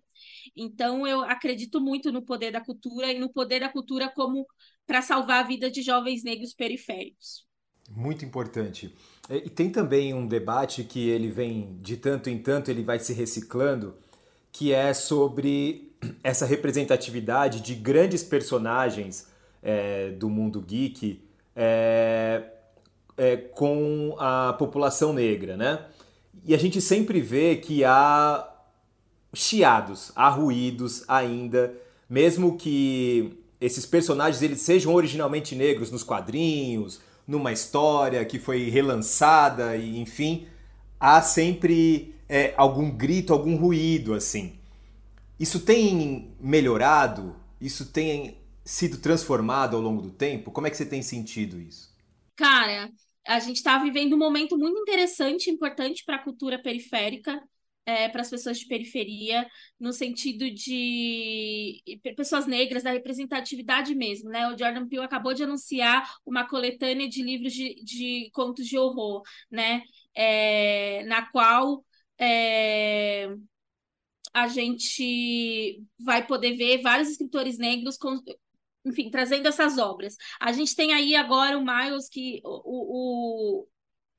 Então, 0.55 1.05
eu 1.05 1.21
acredito 1.21 1.81
muito 1.81 2.11
no 2.11 2.21
poder 2.21 2.51
da 2.51 2.61
cultura 2.61 3.11
e 3.11 3.19
no 3.19 3.31
poder 3.31 3.59
da 3.59 3.69
cultura 3.69 4.09
como 4.09 4.45
para 4.85 5.01
salvar 5.01 5.43
a 5.43 5.47
vida 5.47 5.69
de 5.69 5.81
jovens 5.81 6.23
negros 6.23 6.53
periféricos. 6.53 7.45
Muito 7.89 8.25
importante. 8.25 8.93
E 9.29 9.49
tem 9.49 9.69
também 9.69 10.13
um 10.13 10.27
debate 10.27 10.83
que 10.83 11.09
ele 11.09 11.29
vem 11.29 11.77
de 11.81 11.97
tanto 11.97 12.29
em 12.29 12.37
tanto, 12.37 12.69
ele 12.69 12.83
vai 12.83 12.99
se 12.99 13.11
reciclando, 13.11 13.95
que 14.51 14.71
é 14.71 14.93
sobre 14.93 15.91
essa 16.23 16.45
representatividade 16.45 17.61
de 17.61 17.73
grandes 17.73 18.23
personagens 18.23 19.27
é, 19.63 20.11
do 20.11 20.29
mundo 20.29 20.61
geek 20.61 21.21
é, 21.55 22.43
é, 23.17 23.37
com 23.37 24.15
a 24.19 24.53
população 24.53 25.11
negra, 25.11 25.57
né? 25.57 25.85
E 26.45 26.53
a 26.53 26.57
gente 26.57 26.79
sempre 26.79 27.19
vê 27.19 27.55
que 27.55 27.83
há 27.83 28.47
chiados, 29.33 30.11
há 30.15 30.29
ruídos 30.29 31.03
ainda, 31.07 31.73
mesmo 32.07 32.57
que 32.57 33.39
esses 33.59 33.85
personagens 33.85 34.43
eles 34.43 34.61
sejam 34.61 34.93
originalmente 34.93 35.55
negros 35.55 35.89
nos 35.89 36.03
quadrinhos, 36.03 37.01
numa 37.27 37.51
história 37.51 38.23
que 38.25 38.39
foi 38.39 38.69
relançada 38.69 39.75
e 39.77 39.99
enfim, 39.99 40.47
há 40.99 41.21
sempre 41.21 42.15
é, 42.29 42.53
algum 42.57 42.91
grito, 42.91 43.33
algum 43.33 43.55
ruído 43.55 44.13
assim. 44.13 44.53
Isso 45.39 45.59
tem 45.61 46.33
melhorado? 46.39 47.35
Isso 47.59 47.85
tem 47.87 48.37
sido 48.63 48.97
transformado 48.97 49.75
ao 49.75 49.81
longo 49.81 50.01
do 50.01 50.11
tempo? 50.11 50.51
Como 50.51 50.67
é 50.67 50.69
que 50.69 50.77
você 50.77 50.85
tem 50.85 51.01
sentido 51.01 51.59
isso? 51.61 51.93
Cara, 52.35 52.89
a 53.27 53.39
gente 53.39 53.57
está 53.57 53.77
vivendo 53.79 54.13
um 54.13 54.19
momento 54.19 54.57
muito 54.57 54.79
interessante, 54.79 55.49
importante 55.49 56.03
para 56.05 56.17
a 56.17 56.23
cultura 56.23 56.61
periférica 56.61 57.41
é, 57.85 58.09
para 58.09 58.21
as 58.21 58.29
pessoas 58.29 58.59
de 58.59 58.67
periferia, 58.67 59.47
no 59.79 59.93
sentido 59.93 60.49
de 60.49 61.81
pessoas 62.15 62.47
negras, 62.47 62.83
da 62.83 62.91
representatividade 62.91 63.93
mesmo, 63.93 64.29
né? 64.29 64.47
O 64.47 64.57
Jordan 64.57 64.87
Peele 64.87 65.05
acabou 65.05 65.33
de 65.33 65.43
anunciar 65.43 66.09
uma 66.25 66.47
coletânea 66.47 67.07
de 67.07 67.21
livros 67.21 67.53
de, 67.53 67.75
de 67.83 68.29
contos 68.33 68.65
de 68.65 68.77
horror, 68.77 69.21
né? 69.51 69.83
É, 70.15 71.03
na 71.05 71.29
qual 71.29 71.85
é, 72.19 73.29
a 74.33 74.47
gente 74.47 75.81
vai 75.99 76.25
poder 76.25 76.55
ver 76.57 76.81
vários 76.81 77.09
escritores 77.09 77.57
negros 77.57 77.97
com, 77.97 78.19
enfim, 78.85 79.09
trazendo 79.09 79.47
essas 79.47 79.77
obras. 79.77 80.15
A 80.39 80.51
gente 80.51 80.75
tem 80.75 80.93
aí 80.93 81.15
agora 81.15 81.57
o 81.57 81.65
Miles, 81.65 82.09
que 82.09 82.41
o, 82.43 83.61
o, 83.61 83.67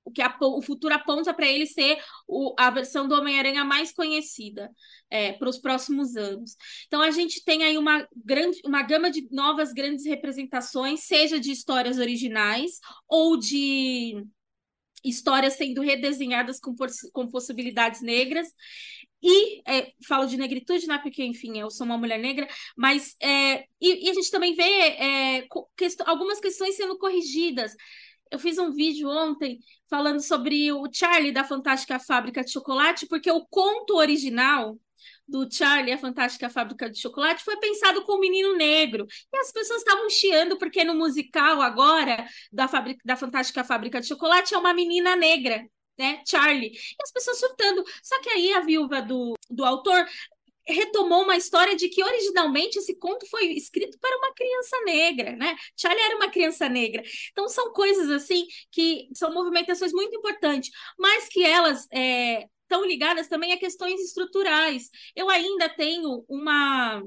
o 0.07 0.11
que 0.13 0.23
a, 0.23 0.35
o 0.41 0.63
futuro 0.63 0.95
aponta 0.95 1.35
para 1.35 1.47
ele 1.47 1.67
ser 1.67 1.99
o, 2.29 2.55
a 2.57 2.71
versão 2.71 3.09
do 3.09 3.15
Homem-Aranha 3.17 3.65
mais 3.65 3.93
conhecida 3.93 4.71
é, 5.11 5.33
para 5.33 5.49
os 5.49 5.59
próximos 5.59 6.17
anos. 6.17 6.57
Então 6.87 7.03
a 7.03 7.11
gente 7.11 7.45
tem 7.45 7.65
aí 7.65 7.77
uma 7.77 8.07
grande, 8.15 8.61
uma 8.65 8.83
gama 8.83 9.11
de 9.11 9.27
novas 9.33 9.73
grandes 9.73 10.07
representações, 10.07 11.01
seja 11.01 11.41
de 11.41 11.51
histórias 11.51 11.99
originais 11.99 12.79
ou 13.09 13.37
de 13.37 14.25
histórias 15.05 15.55
sendo 15.55 15.83
redesenhadas 15.83 16.61
com, 16.61 16.75
com 17.13 17.29
possibilidades 17.29 18.01
negras. 18.01 18.49
e 19.23 19.61
é, 19.69 19.93
falo 20.07 20.27
de 20.27 20.37
negritude, 20.37 20.87
né? 20.87 20.99
Porque, 20.99 21.25
enfim, 21.25 21.59
eu 21.59 21.71
sou 21.71 21.85
uma 21.85 21.99
mulher 21.99 22.19
negra, 22.19 22.47
mas 22.77 23.17
é, 23.21 23.65
e, 23.81 24.07
e, 24.07 24.11
a 24.11 24.15
gente 24.15 24.31
também 24.31 24.55
vê 24.55 24.63
é, 24.63 25.49
quest 25.77 26.01
algumas 26.07 26.39
questões 26.39 26.77
sendo 26.77 26.97
corrigidas. 26.99 27.75
Eu 28.31 28.39
fiz 28.39 28.59
um 28.59 28.73
vídeo 28.73 29.09
ontem 29.09 29.59
falando 29.89 30.21
sobre 30.21 30.73
o 30.73 30.89
Charlie 30.93 31.33
da 31.33 31.45
Fantástica 31.45 31.99
Fábrica 31.99 32.43
de 32.45 32.51
Chocolate, 32.51 33.07
porque 33.07 33.31
o 33.31 33.47
conto 33.47 33.97
original 33.97 34.79
do 35.29 35.49
Charlie, 35.51 35.93
a 35.93 35.99
Fantástica 35.99 36.49
Fábrica 36.49 36.91
de 36.91 36.99
Chocolate, 36.99 37.45
foi 37.45 37.57
pensado 37.59 38.05
com 38.05 38.13
o 38.13 38.21
menino 38.21 38.57
negro. 38.57 39.07
E 39.33 39.37
as 39.39 39.53
pessoas 39.53 39.81
estavam 39.81 40.09
chiando 40.11 40.59
porque 40.59 40.85
no 40.85 40.95
musical 40.95 41.61
agora 41.63 42.27
da, 42.53 42.69
Fábrica, 42.69 43.01
da 43.05 43.17
Fantástica 43.17 43.65
Fábrica 43.65 44.01
de 44.01 44.07
Chocolate 44.07 44.55
é 44.55 44.59
uma 44.59 44.75
menina 44.75 45.17
negra 45.17 45.65
né? 45.99 46.23
Charlie. 46.27 46.73
E 46.73 47.03
as 47.03 47.11
pessoas 47.13 47.39
surtando. 47.39 47.83
Só 48.03 48.21
que 48.21 48.29
aí 48.31 48.53
a 48.53 48.61
viúva 48.61 49.01
do, 49.01 49.35
do 49.51 49.65
autor 49.65 50.07
retomou 50.69 51.23
uma 51.23 51.37
história 51.37 51.77
de 51.77 51.89
que 51.89 52.03
originalmente 52.03 52.79
esse 52.79 52.97
conto 52.97 53.27
foi 53.29 53.53
escrito 53.53 53.99
para 54.01 54.17
uma 54.19 54.35
criança 54.35 54.77
negra, 54.85 55.37
né? 55.37 55.57
Charlie 55.77 56.05
era 56.05 56.17
uma 56.17 56.31
criança 56.31 56.69
negra. 56.69 57.03
Então 57.31 57.49
são 57.49 57.73
coisas 57.73 58.11
assim 58.11 58.47
que 58.71 59.09
são 59.15 59.33
movimentações 59.33 59.93
muito 59.93 60.17
importantes, 60.17 60.71
mas 60.99 61.29
que 61.29 61.45
elas 61.45 61.87
é, 61.93 62.47
estão 62.63 62.85
ligadas 62.85 63.29
também 63.29 63.53
a 63.53 63.59
questões 63.59 64.01
estruturais. 64.01 64.91
Eu 65.15 65.31
ainda 65.31 65.69
tenho 65.69 66.25
uma 66.29 67.03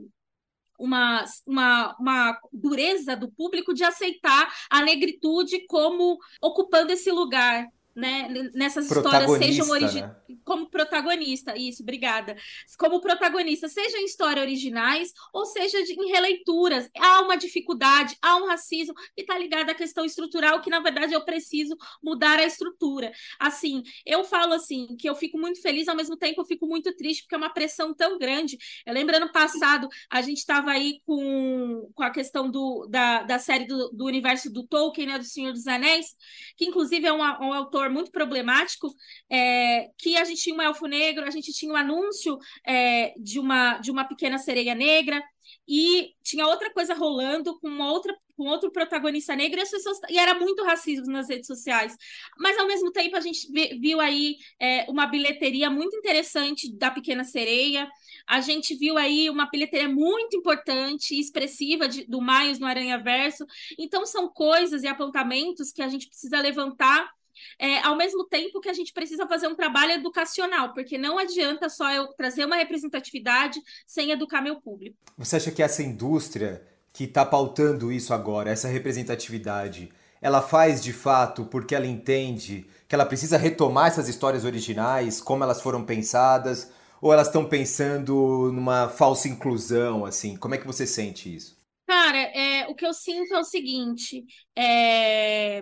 uma, 0.80 1.26
uma, 1.46 1.96
uma 2.00 2.40
dureza 2.54 3.14
do 3.14 3.30
público 3.30 3.74
de 3.74 3.84
aceitar 3.84 4.50
a 4.70 4.82
negritude 4.82 5.66
como 5.68 6.18
ocupando 6.42 6.94
esse 6.94 7.12
lugar, 7.12 7.68
né, 7.96 8.30
nessas 8.54 8.90
histórias 8.90 9.32
sejam 9.38 9.70
originais. 9.70 9.96
Né? 10.28 10.38
Como 10.44 10.70
protagonista, 10.70 11.58
isso, 11.58 11.84
obrigada. 11.84 12.36
Como 12.78 13.02
protagonista, 13.02 13.68
seja 13.68 13.98
em 13.98 14.06
histórias 14.06 14.44
originais 14.44 15.12
ou 15.34 15.46
seja 15.46 15.84
de, 15.84 15.94
em 15.94 16.12
releituras. 16.12 16.90
Há 16.98 17.22
uma 17.22 17.36
dificuldade, 17.36 18.18
há 18.22 18.38
um 18.38 18.48
racismo 18.48 18.94
que 19.16 19.22
está 19.22 19.38
ligado 19.38 19.70
à 19.70 19.74
questão 19.74 20.06
estrutural, 20.06 20.62
que 20.62 20.70
na 20.70 20.80
verdade 20.80 21.14
eu 21.14 21.24
preciso 21.26 21.76
mudar 22.02 22.40
a 22.40 22.46
estrutura. 22.46 23.12
Assim, 23.40 23.84
eu 24.06 24.24
falo 24.24 24.54
assim, 24.54 24.96
que 24.98 25.10
eu 25.10 25.16
fico 25.16 25.38
muito 25.38 25.62
feliz, 25.62 25.88
ao 25.88 25.96
mesmo 25.96 26.16
tempo 26.16 26.42
eu 26.42 26.46
fico 26.46 26.66
muito 26.68 26.96
triste, 26.96 27.24
porque 27.24 27.36
é 27.36 27.38
uma 27.38 27.54
pressão 27.54 27.94
tão 27.94 28.18
grande. 28.18 28.58
Eu 28.86 28.94
lembro 28.94 29.16
ano 29.16 29.32
passado, 29.32 29.88
a 30.10 30.22
gente 30.22 30.38
estava 30.38 30.72
aí 30.72 31.02
com, 31.06 31.90
com 31.94 32.04
a 32.04 32.12
questão 32.12 32.50
do, 32.50 32.88
da, 32.90 33.24
da 33.24 33.40
série 33.40 33.66
do, 33.66 33.90
do 33.90 34.06
universo 34.06 34.52
do 34.52 34.66
Tolkien, 34.66 35.08
né, 35.08 35.18
do 35.18 35.26
Senhor 35.26 35.52
dos 35.52 35.68
Anéis, 35.68 36.08
que 36.56 36.66
inclusive 36.66 37.06
é 37.06 37.14
um, 37.14 37.20
um 37.20 37.54
autor 37.54 37.79
muito 37.88 38.12
problemático, 38.12 38.92
é, 39.30 39.90
que 39.98 40.18
a 40.18 40.24
gente 40.26 40.42
tinha 40.42 40.56
um 40.56 40.62
elfo 40.62 40.88
negro, 40.88 41.24
a 41.26 41.30
gente 41.30 41.54
tinha 41.54 41.72
um 41.72 41.78
anúncio 41.78 42.38
é, 42.66 43.14
de, 43.18 43.40
uma, 43.40 43.78
de 43.78 43.92
uma 43.92 44.04
pequena 44.06 44.40
sereia 44.40 44.74
negra, 44.74 45.24
e 45.68 46.16
tinha 46.24 46.48
outra 46.48 46.72
coisa 46.74 46.94
rolando 46.94 47.60
com 47.60 47.80
outra 47.80 48.16
com 48.40 48.46
outro 48.46 48.72
protagonista 48.72 49.36
negro 49.36 49.60
e 49.60 49.64
as 49.64 49.70
pessoas 49.70 50.00
e 50.10 50.18
era 50.18 50.34
muito 50.34 50.64
racismo 50.64 51.12
nas 51.12 51.28
redes 51.28 51.46
sociais. 51.46 51.98
Mas 52.38 52.58
ao 52.58 52.66
mesmo 52.66 52.90
tempo 52.90 53.18
a 53.18 53.20
gente 53.20 53.52
viu 53.82 54.00
aí 54.00 54.38
é, 54.58 54.86
uma 54.90 55.06
bilheteria 55.06 55.70
muito 55.70 55.94
interessante 55.98 56.74
da 56.74 56.90
pequena 56.90 57.26
sereia. 57.26 57.86
A 58.26 58.40
gente 58.40 58.76
viu 58.76 58.98
aí 58.98 59.30
uma 59.30 59.50
bilheteria 59.50 59.90
muito 59.90 60.38
importante 60.38 61.14
e 61.14 61.20
expressiva 61.20 61.90
de, 61.90 62.06
do 62.06 62.22
Miles 62.22 62.60
no 62.60 62.66
Aranha 62.66 62.98
Verso. 62.98 63.46
Então 63.78 64.06
são 64.06 64.30
coisas 64.30 64.84
e 64.84 64.88
apontamentos 64.88 65.74
que 65.74 65.82
a 65.82 65.90
gente 65.90 66.08
precisa 66.08 66.40
levantar 66.40 67.12
é, 67.58 67.80
ao 67.80 67.96
mesmo 67.96 68.26
tempo 68.26 68.60
que 68.60 68.70
a 68.70 68.74
gente 68.74 68.94
precisa 68.94 69.28
fazer 69.28 69.48
um 69.48 69.56
trabalho 69.56 69.94
educacional, 69.94 70.74
porque 70.74 70.98
não 70.98 71.18
adianta 71.18 71.70
só 71.70 71.92
eu 71.92 72.08
trazer 72.14 72.46
uma 72.46 72.56
representatividade 72.56 73.60
sem 73.86 74.12
educar 74.12 74.42
meu 74.42 74.60
público. 74.62 74.98
Você 75.18 75.36
acha 75.36 75.52
que 75.52 75.64
essa 75.64 75.84
indústria 75.84 76.66
que 76.92 77.04
está 77.06 77.26
pautando 77.26 77.92
isso 77.92 78.14
agora, 78.14 78.50
essa 78.50 78.68
representatividade, 78.68 79.90
ela 80.22 80.42
faz 80.42 80.84
de 80.84 80.92
fato 80.92 81.46
porque 81.46 81.76
ela 81.76 81.86
entende 81.86 82.68
que 82.88 82.96
ela 82.96 83.06
precisa 83.06 83.38
retomar 83.38 83.88
essas 83.88 84.10
histórias 84.10 84.44
originais, 84.44 85.22
como 85.22 85.44
elas 85.44 85.62
foram 85.62 85.86
pensadas, 85.86 86.72
ou 87.02 87.14
elas 87.14 87.28
estão 87.28 87.46
pensando 87.46 88.52
numa 88.52 88.90
falsa 88.90 89.28
inclusão, 89.28 90.06
assim? 90.06 90.36
Como 90.36 90.56
é 90.56 90.58
que 90.58 90.68
você 90.68 90.86
sente 90.86 91.34
isso? 91.34 91.58
Cara, 91.88 92.18
é, 92.18 92.68
o 92.68 92.76
que 92.76 92.86
eu 92.86 92.94
sinto 92.94 93.34
é 93.34 93.40
o 93.40 93.44
seguinte: 93.44 94.26
é, 94.56 95.62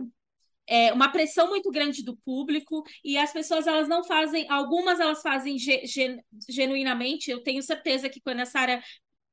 é, 0.67 0.91
uma 0.91 1.11
pressão 1.11 1.47
muito 1.47 1.71
grande 1.71 2.03
do 2.03 2.17
público 2.17 2.83
e 3.03 3.17
as 3.17 3.31
pessoas 3.31 3.65
elas 3.65 3.87
não 3.87 4.03
fazem, 4.03 4.45
algumas 4.49 4.99
elas 4.99 5.21
fazem 5.21 5.57
ge, 5.57 5.85
gen, 5.85 6.21
genuinamente. 6.49 7.31
Eu 7.31 7.41
tenho 7.41 7.63
certeza 7.63 8.09
que 8.09 8.19
quando 8.19 8.41
a 8.41 8.45
Sarah 8.45 8.81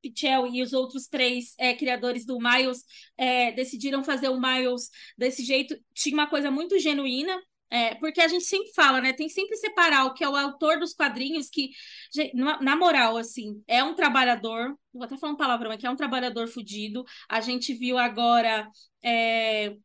Pichel 0.01 0.47
e 0.47 0.61
os 0.61 0.71
outros 0.71 1.07
três 1.07 1.53
é, 1.57 1.73
criadores 1.73 2.25
do 2.25 2.37
Miles 2.39 2.83
é, 3.17 3.51
decidiram 3.51 4.03
fazer 4.03 4.29
o 4.29 4.39
Miles 4.39 4.89
desse 5.17 5.43
jeito, 5.43 5.75
tinha 5.93 6.13
uma 6.13 6.27
coisa 6.29 6.49
muito 6.49 6.79
genuína. 6.79 7.37
É, 7.67 7.95
porque 7.95 8.21
a 8.21 8.27
gente 8.27 8.45
sempre 8.45 8.71
fala, 8.73 9.01
né? 9.01 9.11
Tem 9.11 9.27
sempre 9.27 9.57
separar 9.57 10.05
o 10.05 10.13
que 10.13 10.23
é 10.23 10.29
o 10.29 10.35
autor 10.35 10.79
dos 10.79 10.93
quadrinhos, 10.93 11.49
que, 11.49 11.71
na 12.33 12.75
moral, 12.75 13.17
assim, 13.17 13.61
é 13.67 13.83
um 13.83 13.95
trabalhador, 13.95 14.77
vou 14.93 15.03
até 15.03 15.17
falar 15.17 15.33
um 15.33 15.35
palavrão 15.35 15.71
aqui, 15.71 15.85
é 15.85 15.89
um 15.89 15.95
trabalhador 15.95 16.47
fudido. 16.47 17.03
A 17.27 17.41
gente 17.41 17.73
viu 17.73 17.97
agora 17.97 18.69
é, 19.03 19.75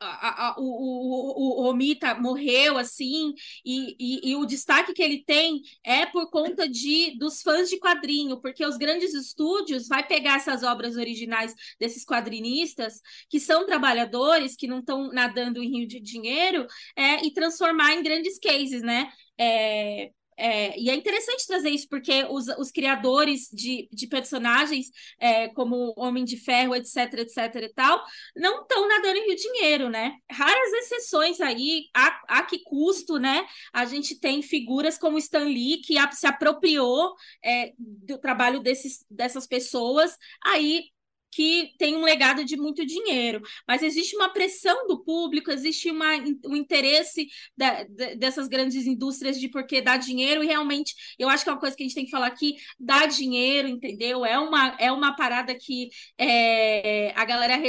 a, 0.00 0.48
a, 0.48 0.54
o, 0.58 1.68
o, 1.68 1.70
o 1.70 2.20
morreu 2.20 2.76
assim, 2.76 3.34
e, 3.64 3.96
e, 3.98 4.30
e, 4.30 4.36
o 4.36 4.44
destaque 4.44 4.92
que 4.92 5.02
ele 5.02 5.24
tem 5.24 5.62
é 5.82 6.06
por 6.06 6.30
conta 6.30 6.68
de 6.68 7.16
dos 7.18 7.42
fãs 7.42 7.68
de 7.68 7.78
quadrinho, 7.78 8.40
porque 8.40 8.64
os 8.64 8.76
grandes 8.76 9.14
estúdios 9.14 9.88
vai 9.88 10.06
pegar 10.06 10.36
essas 10.36 10.62
obras 10.62 10.96
originais 10.96 11.54
desses 11.78 12.04
quadrinistas, 12.04 13.00
que 13.28 13.40
são 13.40 13.66
trabalhadores, 13.66 14.56
que 14.56 14.66
não 14.66 14.80
estão 14.80 15.08
nadando 15.12 15.62
em 15.62 15.78
rio 15.78 15.88
de 15.88 16.00
dinheiro, 16.00 16.66
é, 16.96 17.24
e 17.24 17.32
transformar 17.32 17.94
em 17.94 18.02
grandes 18.02 18.38
cases, 18.38 18.82
né? 18.82 19.10
É, 19.38 20.10
é, 20.36 20.78
e 20.78 20.90
é 20.90 20.94
interessante 20.94 21.46
trazer 21.46 21.70
isso, 21.70 21.88
porque 21.88 22.24
os, 22.28 22.48
os 22.58 22.70
criadores 22.70 23.48
de, 23.52 23.88
de 23.92 24.06
personagens, 24.06 24.86
é, 25.18 25.48
como 25.48 25.94
Homem 25.96 26.24
de 26.24 26.36
Ferro, 26.36 26.74
etc, 26.74 26.96
etc 27.18 27.54
e 27.56 27.68
tal, 27.74 28.02
não 28.36 28.62
estão 28.62 28.88
nadando 28.88 29.18
em 29.18 29.26
Rio 29.26 29.36
Dinheiro, 29.36 29.88
né? 29.88 30.16
Raras 30.30 30.72
exceções 30.72 31.40
aí, 31.40 31.86
a, 31.94 32.38
a 32.38 32.42
que 32.42 32.58
custo, 32.64 33.18
né? 33.18 33.46
A 33.72 33.84
gente 33.84 34.18
tem 34.18 34.42
figuras 34.42 34.98
como 34.98 35.18
Stan 35.18 35.44
Lee, 35.44 35.82
que 35.82 35.98
a, 35.98 36.10
se 36.10 36.26
apropriou 36.26 37.14
é, 37.44 37.72
do 37.78 38.18
trabalho 38.18 38.60
desses, 38.60 39.04
dessas 39.10 39.46
pessoas, 39.46 40.16
aí 40.44 40.93
que 41.34 41.74
tem 41.78 41.96
um 41.96 42.04
legado 42.04 42.44
de 42.44 42.56
muito 42.56 42.86
dinheiro, 42.86 43.42
mas 43.66 43.82
existe 43.82 44.14
uma 44.16 44.28
pressão 44.32 44.86
do 44.86 45.02
público, 45.02 45.50
existe 45.50 45.90
uma, 45.90 46.12
um 46.46 46.54
interesse 46.54 47.26
da, 47.56 47.82
dessas 48.16 48.46
grandes 48.46 48.86
indústrias 48.86 49.40
de 49.40 49.48
porque 49.48 49.80
dá 49.80 49.96
dinheiro, 49.96 50.44
e 50.44 50.46
realmente 50.46 50.94
eu 51.18 51.28
acho 51.28 51.42
que 51.42 51.50
é 51.50 51.52
uma 51.52 51.60
coisa 51.60 51.76
que 51.76 51.82
a 51.82 51.86
gente 51.86 51.94
tem 51.94 52.04
que 52.04 52.10
falar 52.10 52.28
aqui: 52.28 52.54
dá 52.78 53.06
dinheiro, 53.06 53.68
entendeu? 53.68 54.24
É 54.24 54.38
uma, 54.38 54.76
é 54.78 54.92
uma 54.92 55.16
parada 55.16 55.54
que 55.54 55.88
é, 56.18 57.12
a 57.16 57.24
galera 57.24 57.60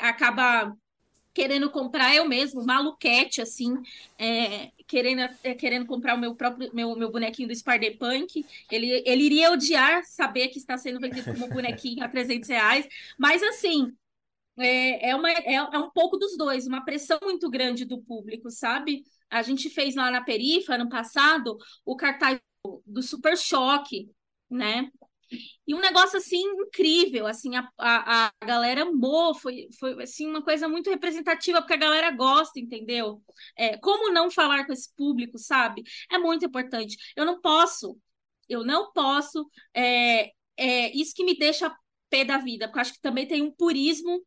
acaba 0.00 0.72
querendo 1.34 1.70
comprar 1.70 2.14
eu 2.14 2.28
mesmo, 2.28 2.64
maluquete, 2.64 3.40
assim, 3.40 3.74
é, 4.18 4.70
querendo, 4.86 5.22
é, 5.42 5.54
querendo 5.54 5.86
comprar 5.86 6.14
o 6.14 6.18
meu 6.18 6.34
próprio 6.34 6.70
meu, 6.74 6.94
meu 6.96 7.10
bonequinho 7.10 7.48
do 7.48 7.54
Spider 7.54 7.96
Punk. 7.98 8.44
Ele, 8.70 9.02
ele 9.06 9.24
iria 9.24 9.52
odiar 9.52 10.04
saber 10.04 10.48
que 10.48 10.58
está 10.58 10.76
sendo 10.76 11.00
vendido 11.00 11.32
como 11.32 11.48
bonequinho 11.48 12.04
a 12.04 12.08
300 12.08 12.48
reais, 12.48 12.86
mas 13.18 13.42
assim. 13.42 13.92
É, 14.58 15.08
é, 15.10 15.16
uma, 15.16 15.30
é, 15.30 15.54
é 15.54 15.78
um 15.78 15.90
pouco 15.90 16.18
dos 16.18 16.36
dois, 16.36 16.66
uma 16.66 16.84
pressão 16.84 17.18
muito 17.22 17.48
grande 17.48 17.86
do 17.86 18.02
público, 18.02 18.50
sabe? 18.50 19.02
A 19.30 19.40
gente 19.40 19.70
fez 19.70 19.94
lá 19.94 20.10
na 20.10 20.20
Perifa, 20.20 20.74
ano 20.74 20.90
passado, 20.90 21.56
o 21.86 21.96
cartaz 21.96 22.38
do 22.86 23.02
Super 23.02 23.36
Choque, 23.36 24.10
né? 24.50 24.90
E 25.66 25.74
um 25.74 25.80
negócio 25.80 26.18
assim 26.18 26.40
incrível, 26.42 27.26
assim, 27.26 27.56
a, 27.56 27.68
a, 27.78 28.32
a 28.40 28.46
galera 28.46 28.82
amou, 28.82 29.34
foi, 29.34 29.68
foi 29.78 30.02
assim, 30.02 30.26
uma 30.28 30.42
coisa 30.42 30.68
muito 30.68 30.90
representativa, 30.90 31.60
porque 31.60 31.74
a 31.74 31.76
galera 31.76 32.10
gosta, 32.10 32.58
entendeu? 32.60 33.22
É, 33.56 33.76
como 33.78 34.12
não 34.12 34.30
falar 34.30 34.66
com 34.66 34.72
esse 34.72 34.94
público, 34.94 35.38
sabe? 35.38 35.82
É 36.10 36.18
muito 36.18 36.44
importante. 36.44 36.96
Eu 37.16 37.24
não 37.24 37.40
posso, 37.40 37.98
eu 38.48 38.64
não 38.64 38.92
posso, 38.92 39.48
é, 39.74 40.32
é 40.56 40.96
isso 40.96 41.14
que 41.14 41.24
me 41.24 41.38
deixa 41.38 41.74
pé 42.10 42.24
da 42.24 42.38
vida, 42.38 42.66
porque 42.68 42.80
acho 42.80 42.92
que 42.94 43.00
também 43.00 43.26
tem 43.26 43.42
um 43.42 43.50
purismo 43.50 44.22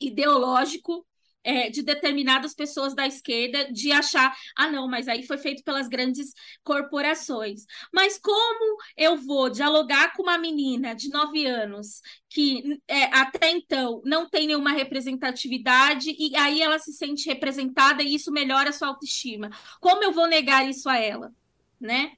ideológico 0.00 1.06
é, 1.44 1.70
de 1.70 1.82
determinadas 1.82 2.54
pessoas 2.54 2.94
da 2.94 3.06
esquerda 3.06 3.70
de 3.72 3.92
achar, 3.92 4.34
ah, 4.56 4.70
não, 4.70 4.88
mas 4.88 5.08
aí 5.08 5.26
foi 5.26 5.38
feito 5.38 5.62
pelas 5.64 5.88
grandes 5.88 6.32
corporações. 6.62 7.64
Mas 7.92 8.18
como 8.18 8.78
eu 8.96 9.16
vou 9.16 9.50
dialogar 9.50 10.12
com 10.14 10.22
uma 10.22 10.38
menina 10.38 10.94
de 10.94 11.08
nove 11.10 11.46
anos 11.46 12.00
que 12.28 12.80
é, 12.88 13.04
até 13.04 13.50
então 13.50 14.00
não 14.04 14.28
tem 14.28 14.46
nenhuma 14.46 14.72
representatividade 14.72 16.14
e 16.18 16.34
aí 16.36 16.62
ela 16.62 16.78
se 16.78 16.92
sente 16.92 17.28
representada 17.28 18.02
e 18.02 18.14
isso 18.14 18.32
melhora 18.32 18.70
a 18.70 18.72
sua 18.72 18.88
autoestima? 18.88 19.50
Como 19.80 20.02
eu 20.02 20.12
vou 20.12 20.26
negar 20.26 20.68
isso 20.68 20.88
a 20.88 20.98
ela, 20.98 21.32
né? 21.80 22.12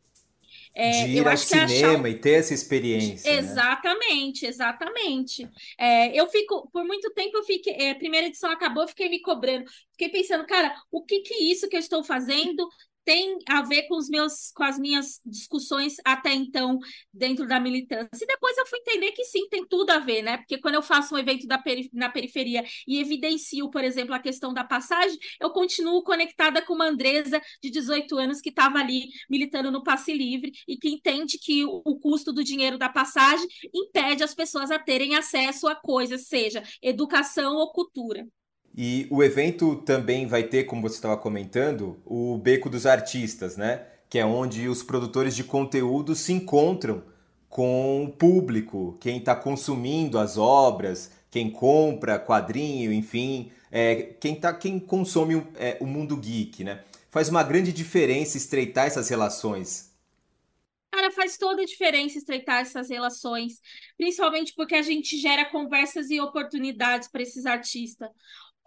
É, 0.75 1.07
de 1.07 1.13
ir 1.13 1.29
ao 1.29 1.37
cinema 1.37 1.69
achar... 1.69 2.09
e 2.09 2.15
ter 2.19 2.33
essa 2.33 2.53
experiência. 2.53 3.31
Né? 3.31 3.39
Exatamente, 3.39 4.43
né? 4.43 4.49
exatamente. 4.49 5.49
É, 5.79 6.19
eu 6.19 6.29
fico, 6.29 6.69
por 6.73 6.85
muito 6.85 7.13
tempo, 7.13 7.37
eu 7.37 7.45
fiquei. 7.45 7.75
É, 7.75 7.91
a 7.93 7.95
primeira 7.95 8.27
edição 8.27 8.51
acabou, 8.51 8.83
eu 8.83 8.89
fiquei 8.89 9.09
me 9.09 9.21
cobrando. 9.21 9.65
Fiquei 9.93 10.09
pensando, 10.09 10.45
cara, 10.47 10.75
o 10.91 11.03
que 11.05 11.21
que 11.21 11.35
isso 11.35 11.69
que 11.69 11.77
eu 11.77 11.81
estou 11.81 12.03
fazendo 12.03 12.69
tem 13.05 13.39
a 13.49 13.63
ver 13.63 13.83
com 13.89 13.97
os 13.97 14.09
meus 14.09 14.51
com 14.53 14.63
as 14.63 14.79
minhas 14.79 15.21
discussões 15.25 15.97
até 16.05 16.33
então 16.33 16.79
dentro 17.13 17.47
da 17.47 17.61
militância. 17.61 18.25
E 18.25 18.27
depois 18.27 18.57
eu 18.57 18.67
fui 18.67 18.79
entender 18.81 19.13
que 19.13 19.25
sim, 19.25 19.49
tem 19.49 19.67
tudo 19.67 19.91
a 19.91 19.99
ver, 19.99 20.23
né? 20.23 20.39
Porque 20.39 20.59
quando 20.59 20.77
eu 20.77 20.83
faço 20.83 21.15
um 21.15 21.19
evento 21.19 21.47
da 21.47 21.59
peri 21.59 21.91
na 21.93 22.09
periferia 22.09 22.65
e 22.87 22.99
evidencio, 22.99 23.71
por 23.71 23.85
exemplo, 23.85 24.15
a 24.15 24.19
questão 24.19 24.53
da 24.53 24.65
passagem, 24.65 25.19
eu 25.41 25.51
continuo 25.51 26.03
conectada 26.03 26.63
com 26.63 26.75
uma 26.75 26.87
Andresa 26.87 27.41
de 27.63 27.71
18 27.71 28.17
anos 28.17 28.41
que 28.41 28.51
estava 28.51 28.79
ali 28.79 29.09
militando 29.29 29.71
no 29.71 29.83
passe 29.83 30.13
livre 30.13 30.53
e 30.67 30.77
que 30.77 30.89
entende 30.89 31.39
que 31.39 31.65
o, 31.65 31.83
o 31.85 31.99
custo 31.99 32.33
do 32.33 32.45
dinheiro 32.45 32.79
da 32.79 32.89
passagem 32.89 33.47
impede 33.73 34.23
as 34.23 34.35
pessoas 34.35 34.71
a 34.71 34.79
terem 34.79 35.15
acesso 35.15 35.69
a 35.69 35.75
coisas, 35.75 36.27
seja 36.27 36.63
educação 36.83 37.57
ou 37.57 37.73
cultura. 37.73 38.27
E 38.77 39.07
o 39.11 39.23
evento 39.23 39.77
também 39.77 40.27
vai 40.27 40.43
ter, 40.43 40.65
como 40.65 40.83
você 40.83 40.97
estava 40.97 41.17
comentando, 41.17 41.97
o 42.05 42.37
Beco 42.39 42.69
dos 42.69 42.87
Artistas, 42.87 43.57
né? 43.57 43.87
Que 44.09 44.19
é 44.19 44.27
onde 44.27 44.69
os 44.69 44.83
produtores 44.83 45.37
de 45.37 45.45
conteúdo 45.45 46.15
se 46.15 46.33
encontram 46.33 47.03
com 47.49 48.05
o 48.05 48.11
público, 48.11 48.99
quem 49.01 49.19
está 49.19 49.37
consumindo 49.37 50.19
as 50.19 50.37
obras, 50.37 51.13
quem 51.31 51.51
compra 51.51 52.19
quadrinho, 52.19 52.93
enfim, 52.93 53.53
é, 53.71 53.95
quem, 54.21 54.35
tá, 54.35 54.53
quem 54.53 54.81
consome 54.81 55.47
é, 55.55 55.77
o 55.81 55.87
mundo 55.87 56.17
geek, 56.17 56.65
né? 56.65 56.83
Faz 57.11 57.29
uma 57.29 57.45
grande 57.45 57.73
diferença 57.73 58.37
estreitar 58.37 58.87
essas 58.87 59.09
relações. 59.09 59.95
Cara, 60.91 61.11
faz 61.11 61.37
toda 61.37 61.63
a 61.63 61.65
diferença 61.65 62.19
estreitar 62.19 62.61
essas 62.61 62.89
relações, 62.89 63.61
principalmente 63.97 64.53
porque 64.55 64.77
a 64.77 64.83
gente 64.83 65.17
gera 65.19 65.45
conversas 65.45 66.09
e 66.09 66.21
oportunidades 66.21 67.09
para 67.09 67.23
esses 67.23 67.47
artistas. 67.47 68.09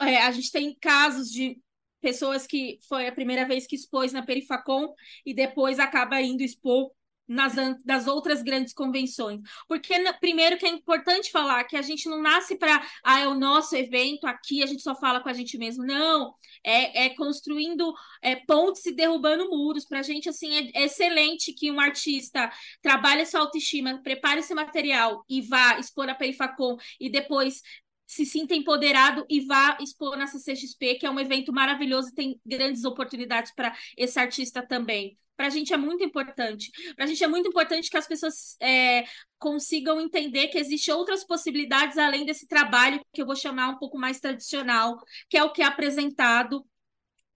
É, 0.02 0.18
a 0.18 0.32
gente 0.32 0.52
tem 0.52 0.76
casos 0.80 1.30
de 1.30 1.60
pessoas 2.02 2.46
que 2.46 2.80
foi 2.88 3.08
a 3.08 3.12
primeira 3.12 3.48
vez 3.48 3.66
que 3.66 3.76
expôs 3.76 4.14
na 4.14 4.26
Perifacom 4.26 4.94
e 5.26 5.34
depois 5.34 5.80
acaba 5.80 6.22
indo 6.22 6.44
expor 6.44 6.92
nas 7.28 7.56
das 7.84 8.08
outras 8.08 8.42
grandes 8.42 8.74
convenções. 8.74 9.42
Porque, 9.68 9.94
primeiro, 10.20 10.58
que 10.58 10.66
é 10.66 10.70
importante 10.70 11.30
falar 11.30 11.66
que 11.66 11.76
a 11.76 11.82
gente 11.82 12.08
não 12.08 12.22
nasce 12.22 12.58
para, 12.58 12.82
ah, 13.04 13.20
é 13.20 13.28
o 13.28 13.36
nosso 13.36 13.76
evento 13.76 14.26
aqui, 14.26 14.64
a 14.64 14.66
gente 14.66 14.82
só 14.82 14.96
fala 14.96 15.20
com 15.20 15.28
a 15.28 15.34
gente 15.34 15.58
mesmo. 15.58 15.84
Não, 15.84 16.34
é, 16.64 17.06
é 17.06 17.10
construindo 17.16 17.94
é, 18.22 18.36
pontes 18.36 18.86
e 18.86 18.96
derrubando 18.96 19.50
muros. 19.50 19.86
Para 19.86 20.00
a 20.00 20.04
gente, 20.04 20.30
assim, 20.30 20.56
é, 20.56 20.82
é, 20.82 20.86
excelente 20.86 21.52
que 21.52 21.70
um 21.70 21.80
artista 21.80 22.50
trabalhe 22.82 23.26
sua 23.26 23.42
autoestima, 23.42 24.02
prepare 24.02 24.40
esse 24.40 24.54
material 24.54 25.26
e 25.28 25.42
vá 25.42 25.78
expor 25.80 26.06
na 26.06 26.16
Perifacom 26.16 26.78
e 27.00 27.10
depois 27.10 27.62
se 28.08 28.26
sinta 28.26 28.56
empoderado 28.56 29.26
e 29.30 29.42
vá 29.42 29.78
expor 29.82 30.18
na 30.18 30.26
CCXP, 30.26 30.96
que 30.96 31.06
é 31.06 31.12
um 31.12 31.20
evento 31.20 31.52
maravilhoso 31.52 32.10
e 32.10 32.16
tem 32.16 32.42
grandes 32.46 32.86
oportunidades 32.86 33.54
para 33.54 33.76
esse 33.98 34.18
artista 34.18 34.66
também. 34.66 35.18
Para 35.36 35.48
a 35.48 35.50
gente 35.52 35.72
é 35.72 35.78
muito 35.78 36.04
importante. 36.04 36.72
Para 36.96 37.06
a 37.06 37.08
gente 37.08 37.24
é 37.24 37.28
muito 37.28 37.48
importante 37.48 37.92
que 37.92 37.98
as 37.98 38.08
pessoas 38.08 38.58
é, 38.60 39.04
consigam 39.38 40.02
entender 40.02 40.48
que 40.48 40.58
existem 40.58 40.94
outras 40.94 41.24
possibilidades 41.24 41.98
além 41.98 42.26
desse 42.26 42.48
trabalho 42.48 43.00
que 43.14 43.22
eu 43.22 43.26
vou 43.26 43.36
chamar 43.36 43.70
um 43.70 43.78
pouco 43.78 44.00
mais 44.00 44.20
tradicional, 44.20 44.98
que 45.30 45.38
é 45.38 45.44
o 45.44 45.52
que 45.52 45.62
é 45.62 45.66
apresentado 45.66 46.66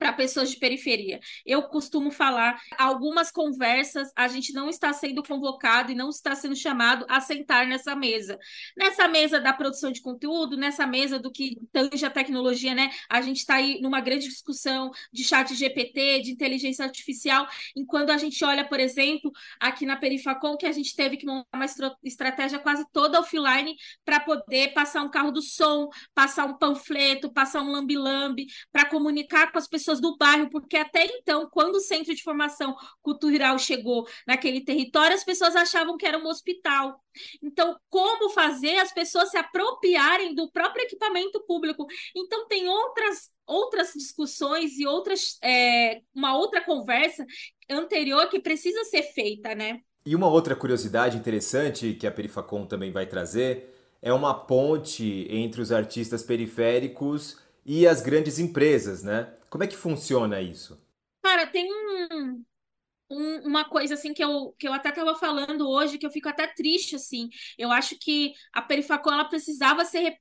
para 0.01 0.11
pessoas 0.11 0.49
de 0.49 0.57
periferia. 0.57 1.19
Eu 1.45 1.61
costumo 1.61 2.09
falar, 2.09 2.59
algumas 2.75 3.29
conversas 3.29 4.11
a 4.15 4.27
gente 4.27 4.51
não 4.51 4.67
está 4.67 4.91
sendo 4.91 5.21
convocado 5.21 5.91
e 5.91 5.95
não 5.95 6.09
está 6.09 6.33
sendo 6.33 6.55
chamado 6.55 7.05
a 7.07 7.21
sentar 7.21 7.67
nessa 7.67 7.95
mesa. 7.95 8.39
Nessa 8.75 9.07
mesa 9.07 9.39
da 9.39 9.53
produção 9.53 9.91
de 9.91 10.01
conteúdo, 10.01 10.57
nessa 10.57 10.87
mesa 10.87 11.19
do 11.19 11.31
que 11.31 11.55
tange 11.71 12.03
a 12.03 12.09
tecnologia, 12.09 12.73
né? 12.73 12.89
A 13.07 13.21
gente 13.21 13.37
está 13.41 13.57
aí 13.57 13.79
numa 13.79 14.01
grande 14.01 14.27
discussão 14.27 14.89
de 15.13 15.23
chat 15.23 15.53
GPT, 15.53 16.21
de 16.21 16.31
inteligência 16.31 16.83
artificial, 16.83 17.47
enquanto 17.75 18.09
a 18.09 18.17
gente 18.17 18.43
olha, 18.43 18.67
por 18.67 18.79
exemplo, 18.79 19.31
aqui 19.59 19.85
na 19.85 19.97
Perifacom, 19.97 20.57
que 20.57 20.65
a 20.65 20.71
gente 20.71 20.95
teve 20.95 21.15
que 21.15 21.27
montar 21.27 21.45
uma 21.53 21.67
estratégia 22.03 22.57
quase 22.57 22.83
toda 22.91 23.19
offline 23.19 23.75
para 24.03 24.19
poder 24.19 24.73
passar 24.73 25.03
um 25.03 25.11
carro 25.11 25.31
do 25.31 25.43
som, 25.43 25.89
passar 26.15 26.45
um 26.45 26.57
panfleto, 26.57 27.31
passar 27.31 27.61
um 27.61 27.71
lambi-lambi, 27.71 28.47
para 28.71 28.85
comunicar 28.85 29.51
com 29.51 29.59
as 29.59 29.67
pessoas 29.67 29.90
pessoas 29.91 29.99
do 29.99 30.17
bairro, 30.17 30.49
porque 30.49 30.77
até 30.77 31.05
então, 31.05 31.49
quando 31.49 31.75
o 31.75 31.79
centro 31.79 32.15
de 32.15 32.23
formação 32.23 32.75
cultural 33.01 33.57
chegou 33.59 34.07
naquele 34.25 34.61
território, 34.61 35.15
as 35.15 35.23
pessoas 35.23 35.55
achavam 35.55 35.97
que 35.97 36.05
era 36.05 36.17
um 36.17 36.27
hospital. 36.27 36.99
Então, 37.41 37.77
como 37.89 38.29
fazer 38.29 38.77
as 38.77 38.93
pessoas 38.93 39.29
se 39.31 39.37
apropriarem 39.37 40.33
do 40.33 40.49
próprio 40.51 40.83
equipamento 40.83 41.43
público? 41.45 41.85
Então, 42.15 42.47
tem 42.47 42.67
outras 42.67 43.29
outras 43.45 43.91
discussões 43.93 44.77
e 44.77 44.87
outras 44.87 45.37
é, 45.43 46.01
uma 46.15 46.37
outra 46.37 46.61
conversa 46.63 47.25
anterior 47.69 48.29
que 48.29 48.39
precisa 48.39 48.85
ser 48.85 49.03
feita, 49.03 49.53
né? 49.53 49.81
E 50.05 50.15
uma 50.15 50.27
outra 50.27 50.55
curiosidade 50.55 51.17
interessante 51.17 51.93
que 51.93 52.07
a 52.07 52.11
Perifacom 52.11 52.65
também 52.65 52.91
vai 52.91 53.05
trazer 53.05 53.75
é 54.01 54.13
uma 54.13 54.33
ponte 54.33 55.27
entre 55.29 55.61
os 55.61 55.71
artistas 55.71 56.23
periféricos 56.23 57.40
e 57.65 57.87
as 57.87 58.01
grandes 58.01 58.39
empresas, 58.39 59.03
né? 59.03 59.33
Como 59.49 59.63
é 59.63 59.67
que 59.67 59.75
funciona 59.75 60.41
isso? 60.41 60.81
Cara, 61.21 61.45
tem 61.45 61.69
um, 61.71 62.43
um, 63.11 63.47
uma 63.47 63.65
coisa 63.65 63.93
assim 63.93 64.13
que 64.13 64.23
eu, 64.23 64.55
que 64.57 64.67
eu 64.67 64.73
até 64.73 64.89
estava 64.89 65.13
falando 65.15 65.69
hoje, 65.69 65.97
que 65.97 66.05
eu 66.05 66.11
fico 66.11 66.29
até 66.29 66.47
triste, 66.47 66.95
assim. 66.95 67.29
Eu 67.57 67.71
acho 67.71 67.97
que 67.99 68.33
a 68.53 68.61
Perifacom 68.61 69.11
ela 69.11 69.25
precisava 69.25 69.83
ser 69.85 70.17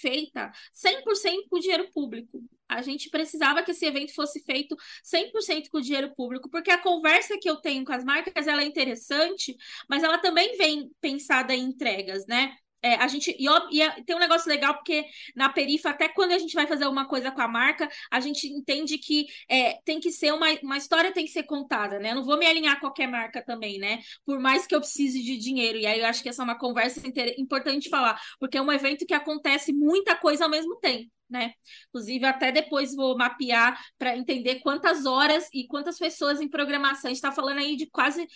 feita 0.00 0.50
100% 0.72 1.48
com 1.50 1.58
dinheiro 1.58 1.90
público. 1.92 2.42
A 2.68 2.80
gente 2.80 3.10
precisava 3.10 3.62
que 3.62 3.72
esse 3.72 3.84
evento 3.84 4.14
fosse 4.14 4.42
feito 4.42 4.74
100% 5.04 5.68
com 5.70 5.80
dinheiro 5.80 6.14
público, 6.14 6.48
porque 6.48 6.70
a 6.70 6.78
conversa 6.78 7.38
que 7.38 7.48
eu 7.48 7.56
tenho 7.56 7.84
com 7.84 7.92
as 7.92 8.02
marcas 8.02 8.46
ela 8.46 8.62
é 8.62 8.66
interessante, 8.66 9.54
mas 9.88 10.02
ela 10.02 10.18
também 10.18 10.56
vem 10.56 10.90
pensada 11.00 11.54
em 11.54 11.64
entregas, 11.64 12.26
né? 12.26 12.56
É, 12.82 12.96
a 12.96 13.06
gente 13.06 13.30
e, 13.38 13.46
e, 13.70 13.80
é, 13.80 14.02
tem 14.02 14.16
um 14.16 14.18
negócio 14.18 14.48
legal 14.48 14.74
porque 14.74 15.06
na 15.36 15.48
perifa 15.48 15.90
até 15.90 16.08
quando 16.08 16.32
a 16.32 16.38
gente 16.38 16.54
vai 16.54 16.66
fazer 16.66 16.84
alguma 16.84 17.06
coisa 17.06 17.30
com 17.30 17.40
a 17.40 17.46
marca 17.46 17.88
a 18.10 18.18
gente 18.18 18.48
entende 18.48 18.98
que 18.98 19.26
é, 19.48 19.78
tem 19.84 20.00
que 20.00 20.10
ser 20.10 20.32
uma, 20.34 20.46
uma 20.62 20.76
história 20.76 21.12
tem 21.12 21.24
que 21.24 21.30
ser 21.30 21.44
contada 21.44 22.00
né 22.00 22.10
eu 22.10 22.16
não 22.16 22.24
vou 22.24 22.36
me 22.36 22.44
alinhar 22.44 22.76
a 22.76 22.80
qualquer 22.80 23.06
marca 23.06 23.40
também 23.40 23.78
né 23.78 24.00
por 24.26 24.40
mais 24.40 24.66
que 24.66 24.74
eu 24.74 24.80
precise 24.80 25.22
de 25.22 25.36
dinheiro 25.38 25.78
e 25.78 25.86
aí 25.86 26.00
eu 26.00 26.06
acho 26.06 26.22
que 26.22 26.28
essa 26.28 26.42
é 26.42 26.44
uma 26.44 26.58
conversa 26.58 27.00
importante 27.38 27.88
falar 27.88 28.20
porque 28.40 28.58
é 28.58 28.62
um 28.62 28.72
evento 28.72 29.06
que 29.06 29.14
acontece 29.14 29.72
muita 29.72 30.16
coisa 30.16 30.44
ao 30.44 30.50
mesmo 30.50 30.76
tempo 30.80 31.08
né? 31.32 31.54
Inclusive, 31.88 32.26
até 32.26 32.52
depois 32.52 32.94
vou 32.94 33.16
mapear 33.16 33.80
para 33.98 34.16
entender 34.16 34.56
quantas 34.56 35.06
horas 35.06 35.48
e 35.52 35.66
quantas 35.66 35.98
pessoas 35.98 36.42
em 36.42 36.48
programação. 36.48 37.08
A 37.08 37.08
gente 37.08 37.16
está 37.16 37.32
falando 37.32 37.58
aí 37.58 37.74
de 37.74 37.86
quase 37.86 38.28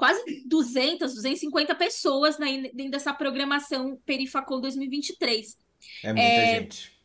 quase 0.00 0.42
200, 0.46 1.14
250 1.14 1.74
pessoas 1.74 2.38
né, 2.38 2.70
dentro 2.74 2.92
dessa 2.92 3.12
programação 3.12 4.00
Perifacom 4.06 4.58
2023. 4.58 5.58
É 6.02 6.12
muita 6.12 6.22
é, 6.22 6.60
gente 6.60 6.99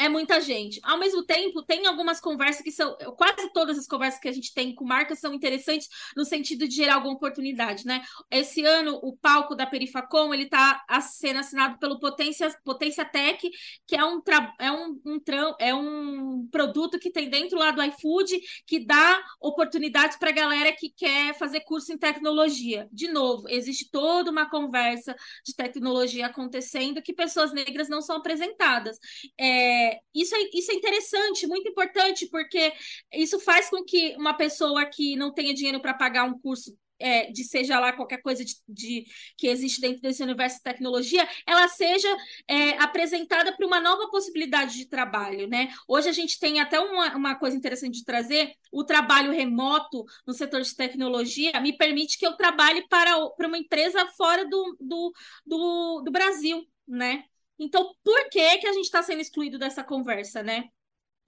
é 0.00 0.08
muita 0.08 0.40
gente. 0.40 0.80
Ao 0.82 0.98
mesmo 0.98 1.22
tempo, 1.22 1.62
tem 1.62 1.86
algumas 1.86 2.20
conversas 2.20 2.62
que 2.62 2.72
são. 2.72 2.96
Quase 3.18 3.52
todas 3.52 3.78
as 3.78 3.86
conversas 3.86 4.18
que 4.18 4.28
a 4.28 4.32
gente 4.32 4.54
tem 4.54 4.74
com 4.74 4.82
marcas 4.82 5.18
são 5.18 5.34
interessantes 5.34 5.88
no 6.16 6.24
sentido 6.24 6.66
de 6.66 6.74
gerar 6.74 6.94
alguma 6.94 7.12
oportunidade, 7.12 7.84
né? 7.84 8.02
Esse 8.30 8.64
ano, 8.64 8.98
o 9.02 9.14
palco 9.14 9.54
da 9.54 9.66
Perifacom 9.66 10.32
ele 10.32 10.44
está 10.44 10.82
sendo 11.02 11.40
assinado 11.40 11.78
pelo 11.78 12.00
Potência, 12.00 12.50
Potência 12.64 13.04
Tech, 13.04 13.46
que 13.86 13.94
é 13.94 14.02
um, 14.02 14.22
é, 14.58 14.72
um, 14.72 14.98
um 15.04 15.20
é 15.58 15.74
um 15.74 16.48
produto 16.50 16.98
que 16.98 17.10
tem 17.10 17.28
dentro 17.28 17.58
lá 17.58 17.70
do 17.70 17.82
iFood 17.82 18.40
que 18.66 18.78
dá 18.78 19.22
oportunidades 19.38 20.16
para 20.16 20.30
a 20.30 20.32
galera 20.32 20.72
que 20.72 20.88
quer 20.88 21.34
fazer 21.34 21.60
curso 21.60 21.92
em 21.92 21.98
tecnologia. 21.98 22.88
De 22.90 23.08
novo, 23.08 23.46
existe 23.50 23.90
toda 23.90 24.30
uma 24.30 24.48
conversa 24.48 25.14
de 25.44 25.54
tecnologia 25.54 26.26
acontecendo 26.26 27.02
que 27.02 27.12
pessoas 27.12 27.52
negras 27.52 27.90
não 27.90 28.00
são 28.00 28.16
apresentadas. 28.16 28.98
É, 29.38 29.89
isso, 30.14 30.34
é, 30.34 30.38
isso 30.54 30.70
é 30.70 30.74
interessante, 30.74 31.46
muito 31.46 31.68
importante, 31.68 32.26
porque 32.28 32.72
isso 33.12 33.38
faz 33.40 33.68
com 33.70 33.84
que 33.84 34.14
uma 34.16 34.34
pessoa 34.34 34.84
que 34.86 35.16
não 35.16 35.32
tenha 35.32 35.54
dinheiro 35.54 35.80
para 35.80 35.94
pagar 35.94 36.24
um 36.24 36.38
curso 36.38 36.76
é, 37.00 37.32
de 37.32 37.42
seja 37.42 37.80
lá 37.80 37.92
qualquer 37.92 38.18
coisa 38.18 38.44
de, 38.44 38.54
de, 38.68 39.06
que 39.36 39.48
existe 39.48 39.80
dentro 39.80 40.02
desse 40.02 40.22
universo 40.22 40.58
de 40.58 40.62
tecnologia, 40.62 41.26
ela 41.46 41.66
seja 41.66 42.08
é, 42.46 42.72
apresentada 42.78 43.56
para 43.56 43.66
uma 43.66 43.80
nova 43.80 44.08
possibilidade 44.10 44.76
de 44.76 44.86
trabalho, 44.86 45.48
né? 45.48 45.72
Hoje 45.88 46.08
a 46.08 46.12
gente 46.12 46.38
tem 46.38 46.60
até 46.60 46.78
uma, 46.78 47.16
uma 47.16 47.34
coisa 47.34 47.56
interessante 47.56 47.94
de 47.98 48.04
trazer, 48.04 48.52
o 48.70 48.84
trabalho 48.84 49.32
remoto 49.32 50.04
no 50.26 50.34
setor 50.34 50.60
de 50.60 50.76
tecnologia 50.76 51.58
me 51.60 51.76
permite 51.76 52.18
que 52.18 52.26
eu 52.26 52.36
trabalhe 52.36 52.86
para, 52.88 53.12
para 53.30 53.48
uma 53.48 53.58
empresa 53.58 54.06
fora 54.16 54.46
do, 54.46 54.76
do, 54.78 55.12
do, 55.46 56.02
do 56.04 56.10
Brasil, 56.10 56.66
né? 56.86 57.24
Então, 57.60 57.94
por 58.02 58.28
que, 58.30 58.58
que 58.58 58.66
a 58.66 58.72
gente 58.72 58.84
está 58.86 59.02
sendo 59.02 59.20
excluído 59.20 59.58
dessa 59.58 59.84
conversa, 59.84 60.42
né? 60.42 60.64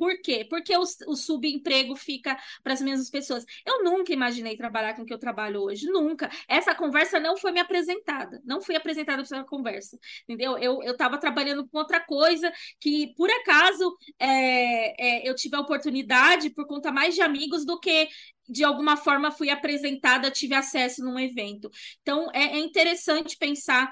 Por 0.03 0.21
quê? 0.21 0.45
Porque 0.51 0.77
o, 0.77 0.83
o 1.07 1.15
subemprego 1.15 1.95
fica 1.95 2.37
para 2.61 2.73
as 2.73 2.83
mesmas 2.83 3.09
pessoas. 3.09 3.45
Eu 3.65 3.85
nunca 3.85 4.13
imaginei 4.13 4.57
trabalhar 4.57 4.95
com 4.95 5.03
o 5.03 5.07
que 5.07 5.15
eu 5.15 5.19
trabalho 5.19 5.63
hoje, 5.63 5.87
nunca. 5.87 6.29
Essa 6.49 6.75
conversa 6.75 7.21
não 7.21 7.37
foi 7.37 7.53
me 7.53 7.61
apresentada, 7.61 8.43
não 8.45 8.61
fui 8.61 8.75
apresentada 8.75 9.23
para 9.23 9.39
essa 9.39 9.47
conversa, 9.47 9.97
entendeu? 10.25 10.59
Eu 10.59 10.83
estava 10.83 11.19
trabalhando 11.19 11.69
com 11.69 11.79
outra 11.79 12.01
coisa 12.01 12.53
que, 12.81 13.15
por 13.15 13.31
acaso, 13.31 13.97
é, 14.19 15.21
é, 15.21 15.29
eu 15.29 15.37
tive 15.37 15.55
a 15.55 15.61
oportunidade 15.61 16.51
por 16.51 16.67
conta 16.67 16.91
mais 16.91 17.15
de 17.15 17.23
amigos 17.23 17.65
do 17.65 17.79
que 17.79 18.09
de 18.49 18.65
alguma 18.65 18.97
forma 18.97 19.31
fui 19.31 19.51
apresentada, 19.51 20.33
tive 20.33 20.55
acesso 20.55 21.05
num 21.05 21.19
evento. 21.19 21.71
Então, 22.01 22.29
é, 22.35 22.57
é 22.57 22.59
interessante 22.59 23.37
pensar 23.39 23.89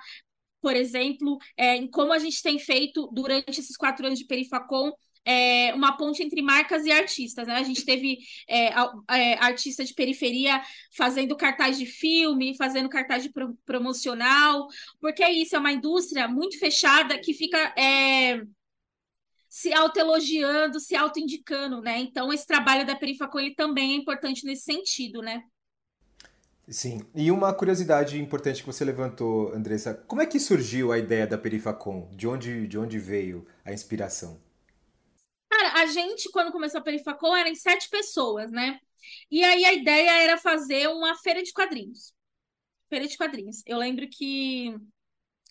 por 0.60 0.76
exemplo, 0.76 1.38
é, 1.56 1.76
em 1.76 1.88
como 1.88 2.12
a 2.12 2.18
gente 2.18 2.42
tem 2.42 2.58
feito 2.58 3.08
durante 3.12 3.60
esses 3.60 3.76
quatro 3.76 4.06
anos 4.06 4.18
de 4.18 4.26
Perifacom 4.26 4.92
é, 5.24 5.72
uma 5.74 5.96
ponte 5.96 6.22
entre 6.22 6.42
marcas 6.42 6.84
e 6.84 6.92
artistas. 6.92 7.46
Né? 7.46 7.54
A 7.54 7.62
gente 7.62 7.84
teve 7.84 8.18
é, 8.48 8.68
é, 9.10 9.34
artista 9.38 9.84
de 9.84 9.94
periferia 9.94 10.62
fazendo 10.96 11.36
cartaz 11.36 11.78
de 11.78 11.86
filme, 11.86 12.56
fazendo 12.56 12.88
cartaz 12.88 13.22
de 13.22 13.30
pro, 13.30 13.56
promocional, 13.64 14.66
porque 15.00 15.22
é 15.22 15.32
isso, 15.32 15.56
é 15.56 15.58
uma 15.58 15.72
indústria 15.72 16.28
muito 16.28 16.58
fechada 16.58 17.18
que 17.18 17.34
fica 17.34 17.58
é, 17.76 18.42
se 19.48 19.72
autoelogiando, 19.72 20.78
se 20.80 20.94
autoindicando, 20.94 21.80
né? 21.80 21.98
Então, 21.98 22.32
esse 22.32 22.46
trabalho 22.46 22.86
da 22.86 22.96
Perifacom 22.96 23.40
ele 23.40 23.54
também 23.54 23.92
é 23.92 23.96
importante 23.96 24.44
nesse 24.44 24.62
sentido, 24.62 25.20
né? 25.20 25.42
Sim, 26.70 27.00
e 27.14 27.30
uma 27.32 27.52
curiosidade 27.52 28.18
importante 28.20 28.60
que 28.62 28.66
você 28.66 28.84
levantou, 28.84 29.52
Andressa, 29.52 29.92
como 30.06 30.22
é 30.22 30.26
que 30.26 30.38
surgiu 30.38 30.92
a 30.92 30.98
ideia 30.98 31.26
da 31.26 31.36
Perifacom? 31.36 32.08
De 32.14 32.28
onde, 32.28 32.66
de 32.68 32.78
onde 32.78 32.98
veio 32.98 33.44
a 33.64 33.72
inspiração? 33.72 34.40
Cara, 35.48 35.82
a 35.82 35.86
gente, 35.86 36.30
quando 36.30 36.52
começou 36.52 36.80
a 36.80 36.82
Perifacom, 36.82 37.36
eram 37.36 37.54
sete 37.56 37.88
pessoas, 37.90 38.50
né? 38.52 38.78
E 39.30 39.42
aí 39.44 39.64
a 39.64 39.72
ideia 39.72 40.22
era 40.22 40.38
fazer 40.38 40.88
uma 40.88 41.16
feira 41.16 41.42
de 41.42 41.52
quadrinhos. 41.52 42.14
Feira 42.88 43.06
de 43.06 43.16
quadrinhos. 43.16 43.62
Eu 43.66 43.78
lembro 43.78 44.08
que 44.08 44.76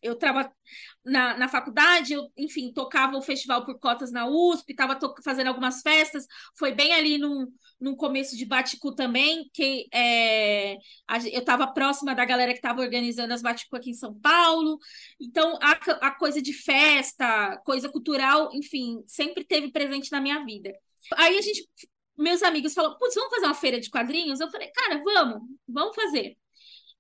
eu 0.02 0.14
estava 0.14 0.52
na, 1.04 1.38
na 1.38 1.48
faculdade, 1.48 2.14
eu, 2.14 2.32
enfim, 2.38 2.72
tocava 2.72 3.18
o 3.18 3.22
festival 3.22 3.66
por 3.66 3.80
cotas 3.80 4.12
na 4.12 4.28
USP, 4.28 4.72
estava 4.72 4.98
fazendo 5.24 5.48
algumas 5.48 5.82
festas, 5.82 6.26
foi 6.58 6.72
bem 6.74 6.94
ali 6.94 7.18
num 7.18 7.96
começo 7.96 8.36
de 8.38 8.46
Baticu 8.46 8.94
também, 8.94 9.50
que 9.54 9.88
é, 9.94 10.78
a, 11.08 11.18
eu 11.20 11.40
estava 11.40 11.68
próxima 11.68 12.14
da 12.14 12.26
galera 12.26 12.52
que 12.52 12.60
estava 12.60 12.82
organizando 12.82 13.34
as 13.34 13.42
Baticu 13.42 13.76
aqui 13.76 13.92
em 13.92 13.94
São 13.94 14.14
Paulo, 14.20 14.78
então 15.20 15.58
a, 15.62 15.72
a 16.08 16.12
coisa 16.12 16.42
de 16.42 16.54
festa, 16.54 17.58
coisa 17.66 17.90
cultural, 17.90 18.50
enfim, 18.54 19.04
sempre 19.08 19.44
teve 19.44 19.72
presente 19.72 20.12
na 20.12 20.22
minha 20.22 20.44
vida. 20.44 20.72
Aí 21.16 21.38
a 21.38 21.42
gente, 21.42 21.68
meus 22.18 22.44
amigos 22.44 22.74
falaram, 22.74 22.98
putz, 22.98 23.16
vamos 23.16 23.32
fazer 23.32 23.46
uma 23.46 23.56
feira 23.56 23.80
de 23.80 23.90
quadrinhos? 23.90 24.40
Eu 24.40 24.52
falei, 24.52 24.70
cara, 24.72 25.02
vamos, 25.04 25.42
vamos 25.68 25.96
fazer. 25.96 26.38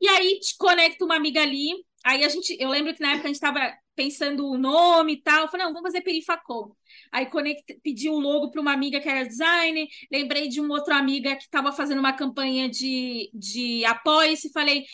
E 0.02 0.08
aí 0.08 0.40
te 0.40 0.56
conecta 0.58 1.04
uma 1.04 1.16
amiga 1.16 1.42
ali, 1.42 1.86
Aí 2.10 2.24
a 2.24 2.28
gente, 2.28 2.58
eu 2.60 2.69
lembro 2.69 2.91
que 2.95 3.02
na 3.02 3.12
época 3.12 3.26
a 3.26 3.28
gente 3.28 3.36
estava 3.36 3.72
pensando 3.95 4.48
o 4.48 4.58
nome 4.58 5.13
e 5.13 5.22
tal. 5.22 5.43
Eu 5.43 5.48
falei, 5.48 5.63
não, 5.67 5.74
vamos 5.74 5.91
fazer 5.91 6.02
Perifacom. 6.02 6.72
Aí 7.12 7.28
conect, 7.28 7.80
pedi 7.84 8.10
o 8.10 8.17
logo 8.17 8.50
para 8.50 8.60
uma 8.60 8.74
amiga 8.74 9.00
que 9.00 9.08
era 9.08 9.28
designer. 9.28 9.88
Lembrei 10.12 10.48
de 10.48 10.60
uma 10.60 10.74
outra 10.74 10.95
amiga 10.98 11.36
que 11.36 11.43
estava 11.43 11.72
fazendo 11.72 12.00
uma 12.00 12.12
campanha 12.12 12.67
de, 12.67 13.30
de 13.32 13.86
apoio-se. 13.86 14.52
Falei, 14.52 14.86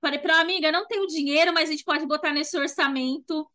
falei 0.00 0.18
para 0.18 0.40
amiga, 0.40 0.72
não 0.72 0.84
tenho 0.88 1.06
dinheiro, 1.06 1.54
mas 1.54 1.68
a 1.68 1.72
gente 1.72 1.84
pode 1.84 2.04
botar 2.06 2.32
nesse 2.32 2.58
orçamento 2.58 3.48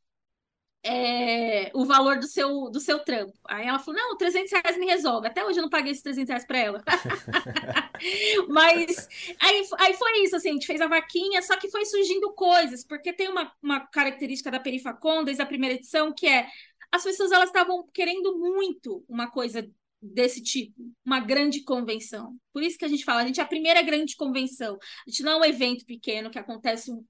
é, 0.83 1.71
o 1.73 1.85
valor 1.85 2.19
do 2.19 2.27
seu, 2.27 2.69
do 2.69 2.79
seu 2.79 2.99
trampo. 2.99 3.33
Aí 3.45 3.67
ela 3.67 3.79
falou: 3.79 3.99
não, 3.99 4.17
300 4.17 4.51
reais 4.51 4.77
me 4.77 4.85
resolve. 4.85 5.27
Até 5.27 5.45
hoje 5.45 5.59
eu 5.59 5.63
não 5.63 5.69
paguei 5.69 5.91
esses 5.91 6.03
300 6.03 6.29
reais 6.29 6.45
para 6.45 6.57
ela. 6.57 6.83
Mas 8.47 9.07
aí, 9.41 9.67
aí 9.77 9.93
foi 9.93 10.23
isso, 10.23 10.35
assim, 10.35 10.49
a 10.49 10.53
gente 10.53 10.67
fez 10.67 10.79
a 10.79 10.87
vaquinha, 10.87 11.41
só 11.41 11.57
que 11.57 11.69
foi 11.69 11.85
surgindo 11.85 12.31
coisas, 12.33 12.83
porque 12.83 13.11
tem 13.11 13.27
uma, 13.27 13.51
uma 13.61 13.79
característica 13.87 14.49
da 14.49 14.59
Perifacon, 14.59 15.23
desde 15.23 15.43
a 15.43 15.45
primeira 15.45 15.75
edição, 15.75 16.13
que 16.13 16.27
é 16.27 16.47
as 16.91 17.03
pessoas 17.03 17.31
elas 17.31 17.49
estavam 17.49 17.87
querendo 17.93 18.37
muito 18.37 19.03
uma 19.07 19.29
coisa 19.29 19.69
desse 20.01 20.41
tipo, 20.41 20.73
uma 21.05 21.19
grande 21.19 21.63
convenção. 21.63 22.37
Por 22.53 22.63
isso 22.63 22.77
que 22.77 22.85
a 22.85 22.87
gente 22.87 23.03
fala, 23.03 23.21
a 23.21 23.25
gente 23.27 23.39
é 23.39 23.43
a 23.43 23.47
primeira 23.47 23.81
grande 23.81 24.15
convenção. 24.15 24.75
A 24.75 25.09
gente 25.09 25.23
não 25.23 25.33
é 25.33 25.35
um 25.37 25.45
evento 25.45 25.85
pequeno 25.85 26.29
que 26.29 26.39
acontece 26.39 26.91
um, 26.91 27.03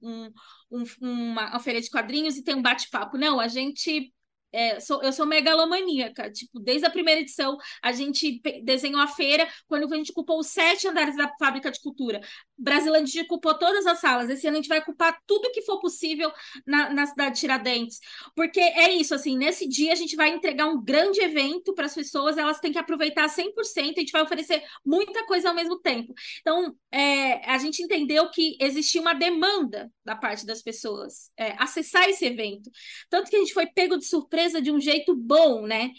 um, 0.70 0.84
uma, 1.00 1.50
uma 1.50 1.60
feira 1.60 1.80
de 1.80 1.90
quadrinhos 1.90 2.36
e 2.36 2.42
tem 2.42 2.54
um 2.54 2.62
bate-papo. 2.62 3.16
Não, 3.16 3.38
a 3.38 3.48
gente 3.48 4.12
é, 4.52 4.80
sou, 4.80 5.02
eu 5.02 5.12
sou 5.12 5.26
megalomaníaca. 5.26 6.30
Tipo, 6.30 6.58
desde 6.58 6.86
a 6.86 6.90
primeira 6.90 7.20
edição, 7.20 7.56
a 7.82 7.92
gente 7.92 8.40
desenhou 8.62 9.00
a 9.00 9.06
feira 9.06 9.48
quando 9.68 9.92
a 9.92 9.96
gente 9.96 10.12
ocupou 10.12 10.38
os 10.38 10.48
sete 10.48 10.88
andares 10.88 11.16
da 11.16 11.32
fábrica 11.38 11.70
de 11.70 11.80
cultura. 11.80 12.20
Brasilândia 12.58 13.22
ocupou 13.22 13.54
todas 13.54 13.86
as 13.86 13.98
salas. 13.98 14.28
Esse 14.28 14.46
ano 14.46 14.58
a 14.58 14.60
gente 14.60 14.68
vai 14.68 14.80
ocupar 14.80 15.18
tudo 15.26 15.50
que 15.52 15.62
for 15.62 15.80
possível 15.80 16.32
na, 16.66 16.90
na 16.90 17.06
cidade 17.06 17.34
de 17.34 17.40
Tiradentes. 17.40 18.00
Porque 18.34 18.60
é 18.60 18.92
isso, 18.92 19.14
assim, 19.14 19.36
nesse 19.36 19.68
dia 19.68 19.92
a 19.92 19.96
gente 19.96 20.16
vai 20.16 20.30
entregar 20.30 20.66
um 20.66 20.82
grande 20.82 21.20
evento 21.20 21.74
para 21.74 21.86
as 21.86 21.94
pessoas, 21.94 22.36
elas 22.36 22.60
têm 22.60 22.72
que 22.72 22.78
aproveitar 22.78 23.28
100%, 23.28 23.52
a 23.96 24.00
gente 24.00 24.12
vai 24.12 24.22
oferecer 24.22 24.62
muita 24.84 25.24
coisa 25.26 25.48
ao 25.48 25.54
mesmo 25.54 25.78
tempo. 25.78 26.12
Então, 26.40 26.74
é, 26.90 27.50
a 27.50 27.58
gente 27.58 27.82
entendeu 27.82 28.30
que 28.30 28.56
existia 28.60 29.00
uma 29.00 29.14
demanda 29.14 29.90
da 30.04 30.14
parte 30.16 30.44
das 30.44 30.62
pessoas 30.62 31.30
é, 31.36 31.54
acessar 31.58 32.08
esse 32.08 32.24
evento. 32.24 32.70
Tanto 33.08 33.30
que 33.30 33.36
a 33.36 33.38
gente 33.38 33.54
foi 33.54 33.66
pego 33.66 33.96
de 33.96 34.06
surpresa 34.06 34.39
de 34.62 34.70
um 34.70 34.80
jeito 34.80 35.14
bom, 35.14 35.66
né? 35.66 35.90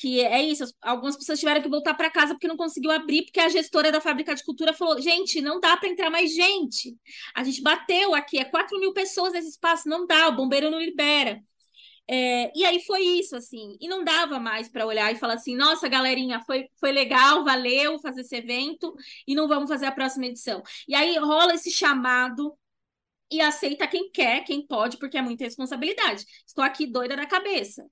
que 0.00 0.18
é 0.22 0.42
isso, 0.42 0.64
algumas 0.80 1.14
pessoas 1.14 1.38
tiveram 1.38 1.60
que 1.60 1.68
voltar 1.68 1.92
para 1.92 2.10
casa 2.10 2.32
porque 2.32 2.48
não 2.48 2.56
conseguiu 2.56 2.90
abrir, 2.90 3.22
porque 3.24 3.38
a 3.38 3.50
gestora 3.50 3.92
da 3.92 4.00
fábrica 4.00 4.34
de 4.34 4.42
cultura 4.42 4.72
falou: 4.72 4.98
gente, 4.98 5.42
não 5.42 5.60
dá 5.60 5.76
para 5.76 5.90
entrar 5.90 6.08
mais 6.08 6.34
gente. 6.34 6.96
A 7.34 7.44
gente 7.44 7.60
bateu 7.60 8.14
aqui, 8.14 8.38
é 8.38 8.44
4 8.46 8.80
mil 8.80 8.94
pessoas 8.94 9.34
nesse 9.34 9.50
espaço, 9.50 9.88
não 9.88 10.06
dá, 10.06 10.28
o 10.28 10.36
bombeiro 10.36 10.70
não 10.70 10.80
libera. 10.80 11.38
É, 12.08 12.50
e 12.56 12.64
aí 12.64 12.80
foi 12.80 13.02
isso, 13.02 13.36
assim, 13.36 13.76
e 13.80 13.86
não 13.86 14.02
dava 14.02 14.40
mais 14.40 14.68
para 14.70 14.86
olhar 14.86 15.12
e 15.12 15.16
falar 15.18 15.34
assim: 15.34 15.54
nossa, 15.54 15.86
galerinha, 15.86 16.40
foi, 16.46 16.66
foi 16.80 16.92
legal, 16.92 17.44
valeu 17.44 17.98
fazer 18.00 18.22
esse 18.22 18.36
evento 18.36 18.94
e 19.26 19.34
não 19.34 19.46
vamos 19.46 19.68
fazer 19.68 19.84
a 19.86 19.92
próxima 19.92 20.26
edição. 20.26 20.62
E 20.88 20.94
aí 20.94 21.18
rola 21.18 21.54
esse 21.54 21.70
chamado 21.70 22.56
e 23.30 23.40
aceita 23.40 23.86
quem 23.86 24.10
quer, 24.10 24.44
quem 24.44 24.66
pode, 24.66 24.96
porque 24.96 25.18
é 25.18 25.22
muita 25.22 25.44
responsabilidade. 25.44 26.24
Estou 26.46 26.64
aqui 26.64 26.86
doida 26.86 27.16
da 27.16 27.26
cabeça. 27.26 27.84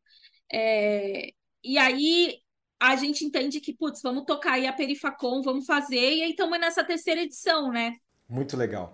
É, 0.52 1.30
e 1.62 1.78
aí 1.78 2.38
a 2.80 2.96
gente 2.96 3.24
entende 3.24 3.60
que, 3.60 3.74
putz, 3.74 4.00
vamos 4.02 4.24
tocar 4.24 4.52
aí 4.52 4.66
a 4.66 4.72
Perifacom, 4.72 5.42
vamos 5.42 5.66
fazer, 5.66 5.96
e 5.96 6.22
aí 6.22 6.30
estamos 6.30 6.58
nessa 6.60 6.84
terceira 6.84 7.22
edição, 7.22 7.70
né? 7.70 7.94
Muito 8.28 8.56
legal. 8.56 8.92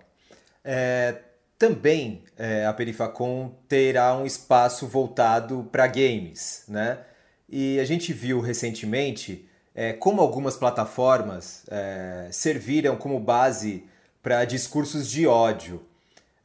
É, 0.63 1.21
também 1.57 2.23
é, 2.37 2.65
a 2.65 2.73
Perifacom 2.73 3.55
terá 3.67 4.15
um 4.17 4.25
espaço 4.25 4.87
voltado 4.87 5.67
para 5.71 5.87
games, 5.87 6.65
né? 6.67 7.05
E 7.47 7.79
a 7.79 7.85
gente 7.85 8.11
viu 8.11 8.39
recentemente 8.39 9.47
é, 9.73 9.93
como 9.93 10.21
algumas 10.21 10.57
plataformas 10.57 11.63
é, 11.69 12.29
serviram 12.31 12.97
como 12.97 13.19
base 13.19 13.87
para 14.23 14.43
discursos 14.45 15.09
de 15.09 15.27
ódio. 15.27 15.85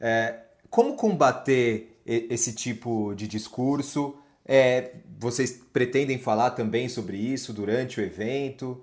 É, 0.01 0.39
como 0.69 0.95
combater 0.95 2.01
esse 2.05 2.53
tipo 2.53 3.13
de 3.13 3.27
discurso? 3.27 4.17
É, 4.45 4.95
vocês 5.19 5.61
pretendem 5.71 6.17
falar 6.17 6.51
também 6.51 6.89
sobre 6.89 7.17
isso 7.17 7.53
durante 7.53 8.01
o 8.01 8.03
evento? 8.03 8.81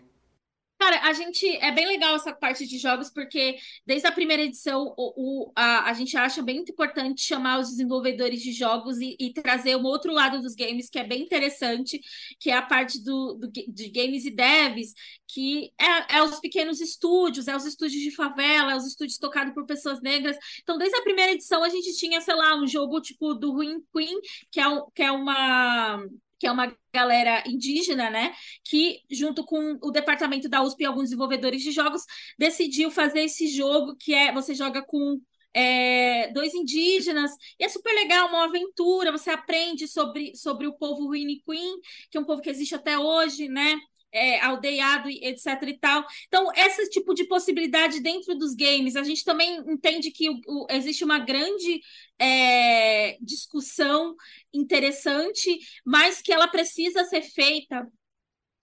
Cara, 0.88 1.06
a 1.06 1.12
gente 1.12 1.46
é 1.46 1.70
bem 1.70 1.86
legal 1.86 2.16
essa 2.16 2.32
parte 2.32 2.66
de 2.66 2.78
jogos, 2.78 3.10
porque 3.10 3.58
desde 3.84 4.06
a 4.08 4.12
primeira 4.12 4.42
edição 4.42 4.94
o, 4.96 5.48
o 5.48 5.52
a, 5.54 5.90
a 5.90 5.92
gente 5.92 6.16
acha 6.16 6.40
bem 6.40 6.64
importante 6.66 7.20
chamar 7.20 7.58
os 7.58 7.68
desenvolvedores 7.68 8.40
de 8.40 8.52
jogos 8.52 8.98
e, 8.98 9.14
e, 9.20 9.30
trazer 9.34 9.76
um 9.76 9.84
outro 9.84 10.10
lado 10.10 10.40
dos 10.40 10.54
games 10.54 10.88
que 10.88 10.98
é 10.98 11.04
bem 11.04 11.20
interessante, 11.22 12.00
que 12.40 12.50
é 12.50 12.56
a 12.56 12.62
parte 12.62 13.04
do, 13.04 13.34
do 13.34 13.50
de 13.50 13.90
games 13.90 14.24
e 14.24 14.30
devs, 14.30 14.94
que 15.26 15.70
é, 15.78 16.16
é, 16.16 16.22
os 16.22 16.40
pequenos 16.40 16.80
estúdios, 16.80 17.48
é 17.48 17.54
os 17.54 17.66
estúdios 17.66 18.02
de 18.02 18.10
favela, 18.10 18.72
é 18.72 18.76
os 18.76 18.86
estúdios 18.86 19.18
tocados 19.18 19.52
por 19.52 19.66
pessoas 19.66 20.00
negras. 20.00 20.38
Então, 20.62 20.78
desde 20.78 20.96
a 20.96 21.02
primeira 21.02 21.32
edição, 21.32 21.62
a 21.62 21.68
gente 21.68 21.94
tinha, 21.98 22.18
sei 22.22 22.34
lá, 22.34 22.56
um 22.56 22.66
jogo 22.66 22.98
tipo 23.02 23.34
do 23.34 23.52
Ruin 23.52 23.82
Queen, 23.94 24.18
que 24.50 24.58
é, 24.58 24.64
que 24.94 25.02
é 25.02 25.12
uma 25.12 26.02
que 26.38 26.46
é 26.46 26.52
uma 26.52 26.74
galera 26.92 27.42
indígena, 27.46 28.10
né, 28.10 28.34
que 28.64 29.00
junto 29.10 29.44
com 29.44 29.78
o 29.82 29.90
departamento 29.90 30.48
da 30.48 30.62
USP 30.62 30.82
e 30.82 30.86
alguns 30.86 31.04
desenvolvedores 31.04 31.62
de 31.62 31.72
jogos 31.72 32.02
decidiu 32.38 32.90
fazer 32.90 33.20
esse 33.20 33.48
jogo 33.48 33.96
que 33.96 34.14
é 34.14 34.32
você 34.32 34.54
joga 34.54 34.82
com 34.82 35.20
é, 35.54 36.30
dois 36.32 36.54
indígenas, 36.54 37.32
e 37.58 37.64
é 37.64 37.68
super 37.68 37.92
legal, 37.92 38.28
uma 38.28 38.44
aventura, 38.44 39.10
você 39.10 39.30
aprende 39.30 39.88
sobre, 39.88 40.36
sobre 40.36 40.66
o 40.66 40.74
povo 40.74 41.06
Ruini 41.06 41.42
Queen, 41.44 41.80
que 42.10 42.18
é 42.18 42.20
um 42.20 42.24
povo 42.24 42.42
que 42.42 42.50
existe 42.50 42.74
até 42.74 42.98
hoje, 42.98 43.48
né? 43.48 43.76
É, 44.10 44.40
aldeado, 44.40 45.10
etc 45.10 45.46
e 45.66 45.78
tal. 45.78 46.02
Então, 46.26 46.50
esse 46.56 46.88
tipo 46.88 47.12
de 47.12 47.26
possibilidade 47.26 48.00
dentro 48.00 48.34
dos 48.36 48.54
games, 48.54 48.96
a 48.96 49.02
gente 49.02 49.22
também 49.22 49.58
entende 49.70 50.10
que 50.10 50.30
o, 50.30 50.40
o, 50.46 50.66
existe 50.70 51.04
uma 51.04 51.18
grande 51.18 51.82
é, 52.18 53.18
discussão 53.20 54.16
interessante, 54.52 55.58
mas 55.84 56.22
que 56.22 56.32
ela 56.32 56.48
precisa 56.48 57.04
ser 57.04 57.20
feita 57.20 57.86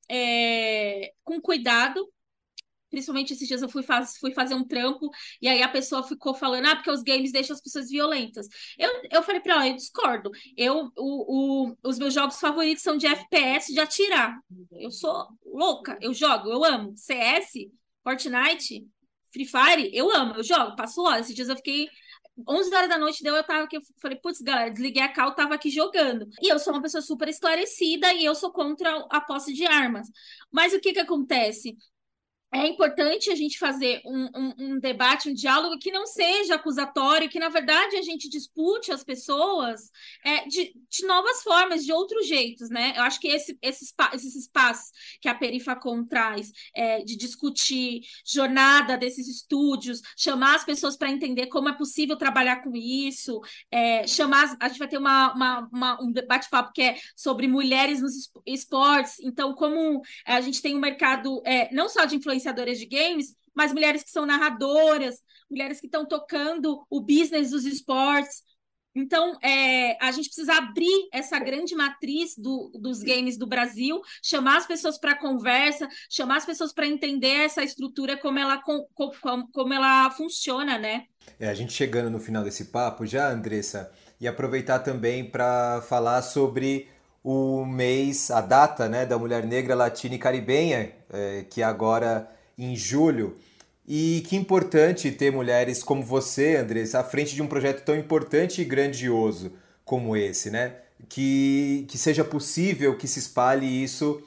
é, 0.10 1.13
com 1.23 1.39
cuidado, 1.39 2.12
Principalmente 2.95 3.34
esses 3.34 3.45
dias 3.45 3.62
eu 3.62 3.67
fui, 3.67 3.84
faz, 3.84 4.15
fui 4.17 4.31
fazer 4.31 4.55
um 4.55 4.63
trampo 4.63 5.10
e 5.41 5.49
aí 5.49 5.62
a 5.62 5.67
pessoa 5.67 6.01
ficou 6.01 6.34
falando, 6.34 6.65
ah, 6.65 6.75
porque 6.77 6.89
os 6.89 7.03
games 7.03 7.34
deixam 7.34 7.53
as 7.53 7.62
pessoas 7.62 7.89
violentas. 7.89 8.47
Eu, 8.79 8.89
eu 9.12 9.21
falei 9.21 9.41
pra 9.41 9.55
ela, 9.55 9.67
eu 9.67 9.75
discordo. 9.75 10.31
Eu, 10.55 10.89
o, 10.95 11.67
o, 11.67 11.75
os 11.84 11.99
meus 11.99 12.13
jogos 12.13 12.39
favoritos 12.39 12.81
são 12.81 12.95
de 12.95 13.05
FPS, 13.05 13.73
de 13.73 13.81
atirar. 13.81 14.39
Eu 14.71 14.91
sou 14.91 15.27
louca, 15.45 15.97
eu 15.99 16.13
jogo, 16.13 16.49
eu 16.49 16.63
amo. 16.63 16.93
CS, 16.95 17.67
Fortnite, 18.01 18.88
Free 19.34 19.45
Fire, 19.45 19.91
eu 19.93 20.10
amo, 20.10 20.36
eu 20.36 20.43
jogo, 20.43 20.77
passo 20.77 21.01
horas. 21.01 21.25
Esses 21.25 21.36
dias 21.36 21.49
eu 21.49 21.58
fiquei 21.58 21.89
11 22.47 22.73
horas 22.73 22.89
da 22.89 22.97
noite 22.97 23.23
deu, 23.23 23.36
eu 23.36 23.43
tava 23.43 23.63
aqui, 23.63 23.77
eu 23.77 23.81
falei, 24.01 24.17
putz, 24.17 24.41
galera, 24.41 24.69
desliguei 24.69 25.01
a 25.01 25.12
cal, 25.12 25.36
tava 25.36 25.55
aqui 25.55 25.69
jogando. 25.69 26.27
E 26.41 26.49
eu 26.49 26.60
sou 26.60 26.73
uma 26.73 26.81
pessoa 26.81 27.01
super 27.01 27.27
esclarecida 27.27 28.13
e 28.13 28.23
eu 28.23 28.36
sou 28.36 28.51
contra 28.51 29.05
a 29.10 29.21
posse 29.21 29.53
de 29.53 29.65
armas. 29.65 30.08
Mas 30.51 30.73
o 30.73 30.79
que 30.79 30.93
que 30.93 30.99
acontece? 30.99 31.77
É 32.56 32.68
importante 32.68 33.30
a 33.30 33.36
gente 33.36 33.60
fazer 33.60 34.02
um, 34.06 34.30
um, 34.34 34.54
um, 34.60 34.80
debate, 34.80 35.30
um 35.30 35.34
diálogo 35.34 35.78
que 35.78 35.91
não 35.91 36.06
seja 36.06 36.56
acusatório, 36.56 37.28
que 37.28 37.38
na 37.38 37.50
verdade 37.50 37.98
a 37.98 38.02
gente 38.02 38.30
dispute 38.30 38.94
as 38.94 39.04
pessoas 39.04 39.91
é, 40.24 40.48
de, 40.48 40.74
de, 40.89 41.06
novas 41.06 41.44
formas, 41.44 41.84
de 41.84 41.91
outros 41.91 42.26
jeitos, 42.26 42.70
né? 42.70 42.94
Eu 42.96 43.04
acho 43.04 43.20
que 43.20 43.28
esse, 43.28 43.58
esses, 43.62 43.94
esses 44.13 44.36
espaços 44.38 44.91
que 45.20 45.28
a 45.28 45.36
Perifacom 45.36 46.06
traz 46.06 46.54
é, 46.74 47.04
de 47.04 47.18
discutir 47.18 48.04
jornada 48.26 48.98
desses 48.98 49.28
estúdios, 49.28 50.02
chamar 50.18 50.56
as 50.56 50.63
pessoas 50.63 50.96
para 50.96 51.12
entender 51.12 51.48
como 51.48 51.68
é 51.68 51.74
possível 51.74 52.15
trabalhar 52.15 52.63
com 52.63 52.74
isso, 52.74 53.41
é, 53.70 54.08
chamar, 54.08 54.56
a 54.62 54.70
gente 54.70 54.80
vai 54.80 54.88
ter 54.88 54.98
uma, 54.98 55.34
uma, 55.34 55.70
uma 55.74 56.02
um 56.02 56.13
bate-papo 56.13 56.72
que 56.72 56.82
é 56.82 56.98
sobre 57.18 57.50
mulheres 57.50 58.02
nos 58.02 58.32
esportes, 58.46 59.20
então 59.20 59.54
como 59.54 60.02
a 60.26 60.39
gente 60.39 60.62
tem 60.62 60.74
um 60.74 60.80
mercado 60.80 61.41
é, 61.46 61.70
não 61.74 61.89
só 61.89 62.06
de 62.06 62.15
influência 62.15 62.44
influenciadoras 62.45 62.77
de 62.77 62.86
games, 62.86 63.36
mas 63.53 63.73
mulheres 63.73 64.03
que 64.03 64.12
são 64.12 64.25
narradoras, 64.25 65.15
mulheres 65.49 65.79
que 65.79 65.88
estão 65.88 66.05
tocando 66.05 66.86
o 66.89 67.01
business 67.01 67.51
dos 67.51 67.65
esportes. 67.65 68.43
Então, 68.97 69.38
é, 69.41 70.01
a 70.01 70.10
gente 70.12 70.27
precisa 70.27 70.53
abrir 70.53 71.10
essa 71.12 71.38
grande 71.38 71.75
matriz 71.75 72.34
do, 72.38 72.71
dos 72.79 73.03
games 73.03 73.38
do 73.38 73.45
Brasil, 73.45 73.99
chamar 74.23 74.58
as 74.58 74.65
pessoas 74.65 74.97
para 74.97 75.19
conversa, 75.19 75.89
chamar 76.10 76.38
as 76.38 76.45
pessoas 76.45 76.71
para 76.71 76.88
entender 76.88 77.43
essa 77.43 77.62
estrutura, 77.62 78.15
como 78.15 78.39
ela, 78.39 78.58
como, 78.62 78.88
como 79.51 79.73
ela 79.73 80.10
funciona, 80.12 80.77
né? 80.77 81.03
É, 81.38 81.49
a 81.49 81.53
gente 81.53 81.73
chegando 81.73 82.10
no 82.10 82.21
final 82.21 82.41
desse 82.41 82.65
papo 82.65 83.05
já, 83.05 83.29
Andressa, 83.29 83.91
e 84.19 84.29
aproveitar 84.29 84.79
também 84.79 85.29
para 85.29 85.81
falar 85.81 86.21
sobre 86.21 86.88
o 87.21 87.65
mês, 87.65 88.31
a 88.31 88.39
data 88.39 88.88
né, 88.88 89.05
da 89.05 89.17
mulher 89.17 89.45
negra, 89.45 89.75
latina 89.75 90.15
e 90.15 90.19
caribenha, 90.19 90.93
é, 91.12 91.43
que 91.49 91.62
agora 91.62 92.29
em 92.58 92.76
julho. 92.76 93.38
E 93.88 94.24
que 94.28 94.36
importante 94.36 95.12
ter 95.12 95.32
mulheres 95.32 95.84
como 95.84 96.02
você, 96.04 96.56
Andressa, 96.56 97.00
à 97.00 97.04
frente 97.04 97.36
de 97.36 97.41
um 97.41 97.48
projeto 97.48 97.84
tão 97.84 97.96
importante 97.96 98.62
e 98.62 98.65
grandioso 98.65 99.54
como 99.84 100.18
esse, 100.18 100.50
né? 100.50 100.78
Que, 101.08 101.86
que 101.88 101.98
seja 101.98 102.24
possível 102.24 102.98
que 102.98 103.08
se 103.08 103.20
espalhe 103.20 103.84
isso 103.84 104.24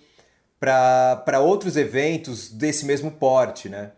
para 0.61 1.41
outros 1.41 1.77
eventos 1.77 2.51
desse 2.51 2.85
mesmo 2.85 3.11
porte, 3.11 3.69
né? 3.69 3.93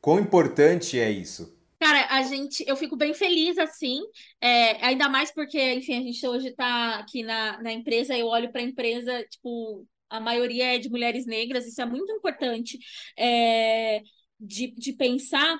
Quão 0.00 0.18
importante 0.18 0.98
é 0.98 1.10
isso? 1.10 1.56
Cara, 1.78 2.06
a 2.10 2.22
gente, 2.22 2.64
eu 2.66 2.76
fico 2.76 2.96
bem 2.96 3.12
feliz 3.12 3.58
assim, 3.58 4.00
é, 4.40 4.84
ainda 4.84 5.08
mais 5.08 5.32
porque, 5.32 5.74
enfim, 5.74 5.98
a 5.98 6.02
gente 6.02 6.26
hoje 6.26 6.48
está 6.48 7.00
aqui 7.00 7.24
na, 7.24 7.60
na 7.60 7.72
empresa, 7.72 8.16
eu 8.16 8.28
olho 8.28 8.52
para 8.52 8.60
a 8.60 8.64
empresa, 8.64 9.24
tipo, 9.28 9.84
a 10.12 10.20
maioria 10.20 10.74
é 10.74 10.78
de 10.78 10.90
mulheres 10.90 11.26
negras, 11.26 11.66
isso 11.66 11.80
é 11.80 11.86
muito 11.86 12.12
importante 12.12 12.78
é, 13.18 14.02
de, 14.38 14.72
de 14.72 14.92
pensar, 14.92 15.58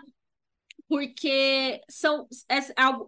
porque 0.93 1.81
são, 1.89 2.29
é, 2.51 2.61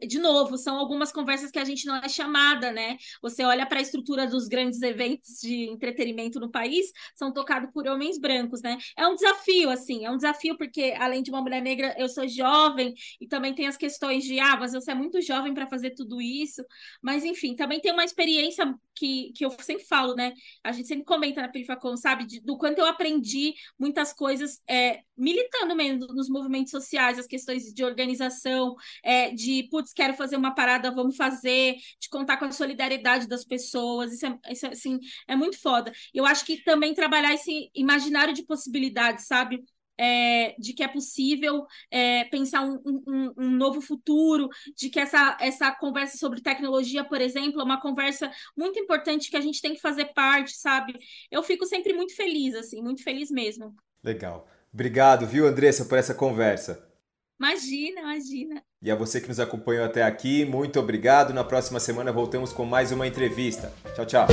de 0.06 0.18
novo, 0.18 0.56
são 0.56 0.78
algumas 0.78 1.12
conversas 1.12 1.50
que 1.50 1.58
a 1.58 1.64
gente 1.66 1.84
não 1.84 1.96
é 1.96 2.08
chamada, 2.08 2.72
né? 2.72 2.96
Você 3.20 3.44
olha 3.44 3.66
para 3.66 3.78
a 3.78 3.82
estrutura 3.82 4.26
dos 4.26 4.48
grandes 4.48 4.80
eventos 4.80 5.38
de 5.42 5.68
entretenimento 5.68 6.40
no 6.40 6.50
país, 6.50 6.90
são 7.14 7.30
tocados 7.30 7.70
por 7.74 7.86
homens 7.86 8.18
brancos, 8.18 8.62
né? 8.62 8.78
É 8.96 9.06
um 9.06 9.14
desafio, 9.14 9.68
assim, 9.68 10.06
é 10.06 10.10
um 10.10 10.16
desafio 10.16 10.56
porque, 10.56 10.94
além 10.98 11.22
de 11.22 11.28
uma 11.28 11.42
mulher 11.42 11.60
negra, 11.60 11.94
eu 11.98 12.08
sou 12.08 12.26
jovem 12.26 12.94
e 13.20 13.28
também 13.28 13.54
tem 13.54 13.66
as 13.66 13.76
questões 13.76 14.24
de, 14.24 14.40
ah, 14.40 14.56
mas 14.56 14.72
você 14.72 14.92
é 14.92 14.94
muito 14.94 15.20
jovem 15.20 15.52
para 15.52 15.66
fazer 15.66 15.90
tudo 15.90 16.22
isso, 16.22 16.64
mas 17.02 17.22
enfim, 17.22 17.54
também 17.54 17.82
tem 17.82 17.92
uma 17.92 18.02
experiência 18.02 18.64
que, 18.94 19.30
que 19.36 19.44
eu 19.44 19.50
sempre 19.60 19.84
falo, 19.84 20.14
né? 20.14 20.32
A 20.62 20.72
gente 20.72 20.88
sempre 20.88 21.04
comenta 21.04 21.42
na 21.42 21.48
Perifacom, 21.48 21.98
sabe? 21.98 22.24
De, 22.24 22.40
do 22.40 22.56
quanto 22.56 22.78
eu 22.78 22.86
aprendi 22.86 23.52
muitas 23.78 24.14
coisas 24.14 24.62
é, 24.66 25.02
militando 25.14 25.76
mesmo 25.76 26.06
nos 26.14 26.30
movimentos 26.30 26.70
sociais, 26.70 27.18
as 27.18 27.26
questões 27.26 27.73
de 27.74 27.84
organização, 27.84 28.74
é, 29.02 29.30
de, 29.32 29.68
putz, 29.70 29.92
quero 29.92 30.14
fazer 30.14 30.36
uma 30.36 30.54
parada, 30.54 30.90
vamos 30.90 31.16
fazer, 31.16 31.74
de 32.00 32.08
contar 32.08 32.36
com 32.36 32.44
a 32.46 32.52
solidariedade 32.52 33.26
das 33.26 33.44
pessoas, 33.44 34.12
isso 34.12 34.26
é, 34.26 34.38
isso 34.50 34.66
é 34.66 34.68
assim, 34.70 34.98
é 35.28 35.36
muito 35.36 35.60
foda. 35.60 35.92
Eu 36.12 36.24
acho 36.24 36.44
que 36.44 36.62
também 36.62 36.94
trabalhar 36.94 37.34
esse 37.34 37.70
imaginário 37.74 38.32
de 38.32 38.44
possibilidades, 38.44 39.26
sabe? 39.26 39.62
É, 39.96 40.56
de 40.58 40.72
que 40.72 40.82
é 40.82 40.88
possível 40.88 41.66
é, 41.88 42.24
pensar 42.24 42.62
um, 42.62 42.80
um, 42.84 43.32
um, 43.36 43.50
novo 43.50 43.80
futuro, 43.80 44.48
de 44.76 44.90
que 44.90 44.98
essa, 44.98 45.36
essa 45.40 45.70
conversa 45.70 46.18
sobre 46.18 46.42
tecnologia, 46.42 47.04
por 47.04 47.20
exemplo, 47.20 47.60
é 47.60 47.64
uma 47.64 47.80
conversa 47.80 48.28
muito 48.56 48.76
importante 48.76 49.30
que 49.30 49.36
a 49.36 49.40
gente 49.40 49.62
tem 49.62 49.72
que 49.72 49.80
fazer 49.80 50.06
parte, 50.06 50.56
sabe? 50.56 50.98
Eu 51.30 51.44
fico 51.44 51.64
sempre 51.64 51.92
muito 51.92 52.14
feliz, 52.16 52.56
assim, 52.56 52.82
muito 52.82 53.04
feliz 53.04 53.30
mesmo. 53.30 53.72
Legal. 54.02 54.48
Obrigado, 54.72 55.24
viu, 55.28 55.46
Andressa, 55.46 55.84
por 55.84 55.96
essa 55.96 56.12
conversa. 56.12 56.93
Imagina, 57.38 58.00
imagina. 58.00 58.62
E 58.80 58.90
a 58.90 58.94
você 58.94 59.20
que 59.20 59.28
nos 59.28 59.40
acompanhou 59.40 59.84
até 59.84 60.02
aqui, 60.02 60.44
muito 60.44 60.78
obrigado. 60.78 61.32
Na 61.32 61.42
próxima 61.42 61.80
semana 61.80 62.12
voltamos 62.12 62.52
com 62.52 62.64
mais 62.64 62.92
uma 62.92 63.06
entrevista. 63.06 63.72
Tchau, 63.94 64.06
tchau. 64.06 64.26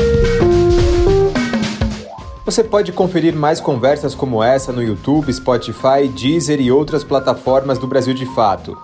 Você 2.46 2.64
pode 2.64 2.92
conferir 2.92 3.36
mais 3.36 3.60
conversas 3.60 4.14
como 4.14 4.44
essa 4.44 4.72
no 4.72 4.84
YouTube, 4.84 5.32
Spotify, 5.32 6.08
Deezer 6.14 6.60
e 6.60 6.72
outras 6.72 7.04
plataformas 7.04 7.80
do 7.80 7.88
Brasil 7.88 8.14
de 8.14 8.26
Fato. 8.36 8.78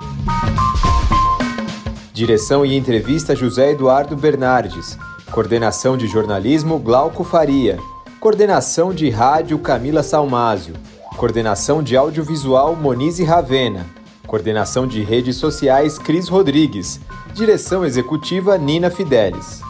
Direção 2.13 2.65
e 2.65 2.75
entrevista 2.75 3.35
José 3.35 3.71
Eduardo 3.71 4.15
Bernardes. 4.15 4.97
Coordenação 5.31 5.97
de 5.97 6.07
jornalismo 6.07 6.79
Glauco 6.79 7.23
Faria. 7.23 7.77
Coordenação 8.19 8.93
de 8.93 9.09
rádio 9.09 9.59
Camila 9.59 10.01
Salmásio. 10.01 10.75
Coordenação 11.17 11.83
de 11.83 11.95
audiovisual 11.95 12.75
Monize 12.75 13.23
Ravena. 13.23 13.96
Coordenação 14.27 14.85
de 14.85 15.01
redes 15.01 15.37
sociais 15.37 15.97
Cris 15.97 16.27
Rodrigues. 16.27 16.99
Direção 17.33 17.85
executiva 17.85 18.57
Nina 18.57 18.91
Fidelis. 18.91 19.66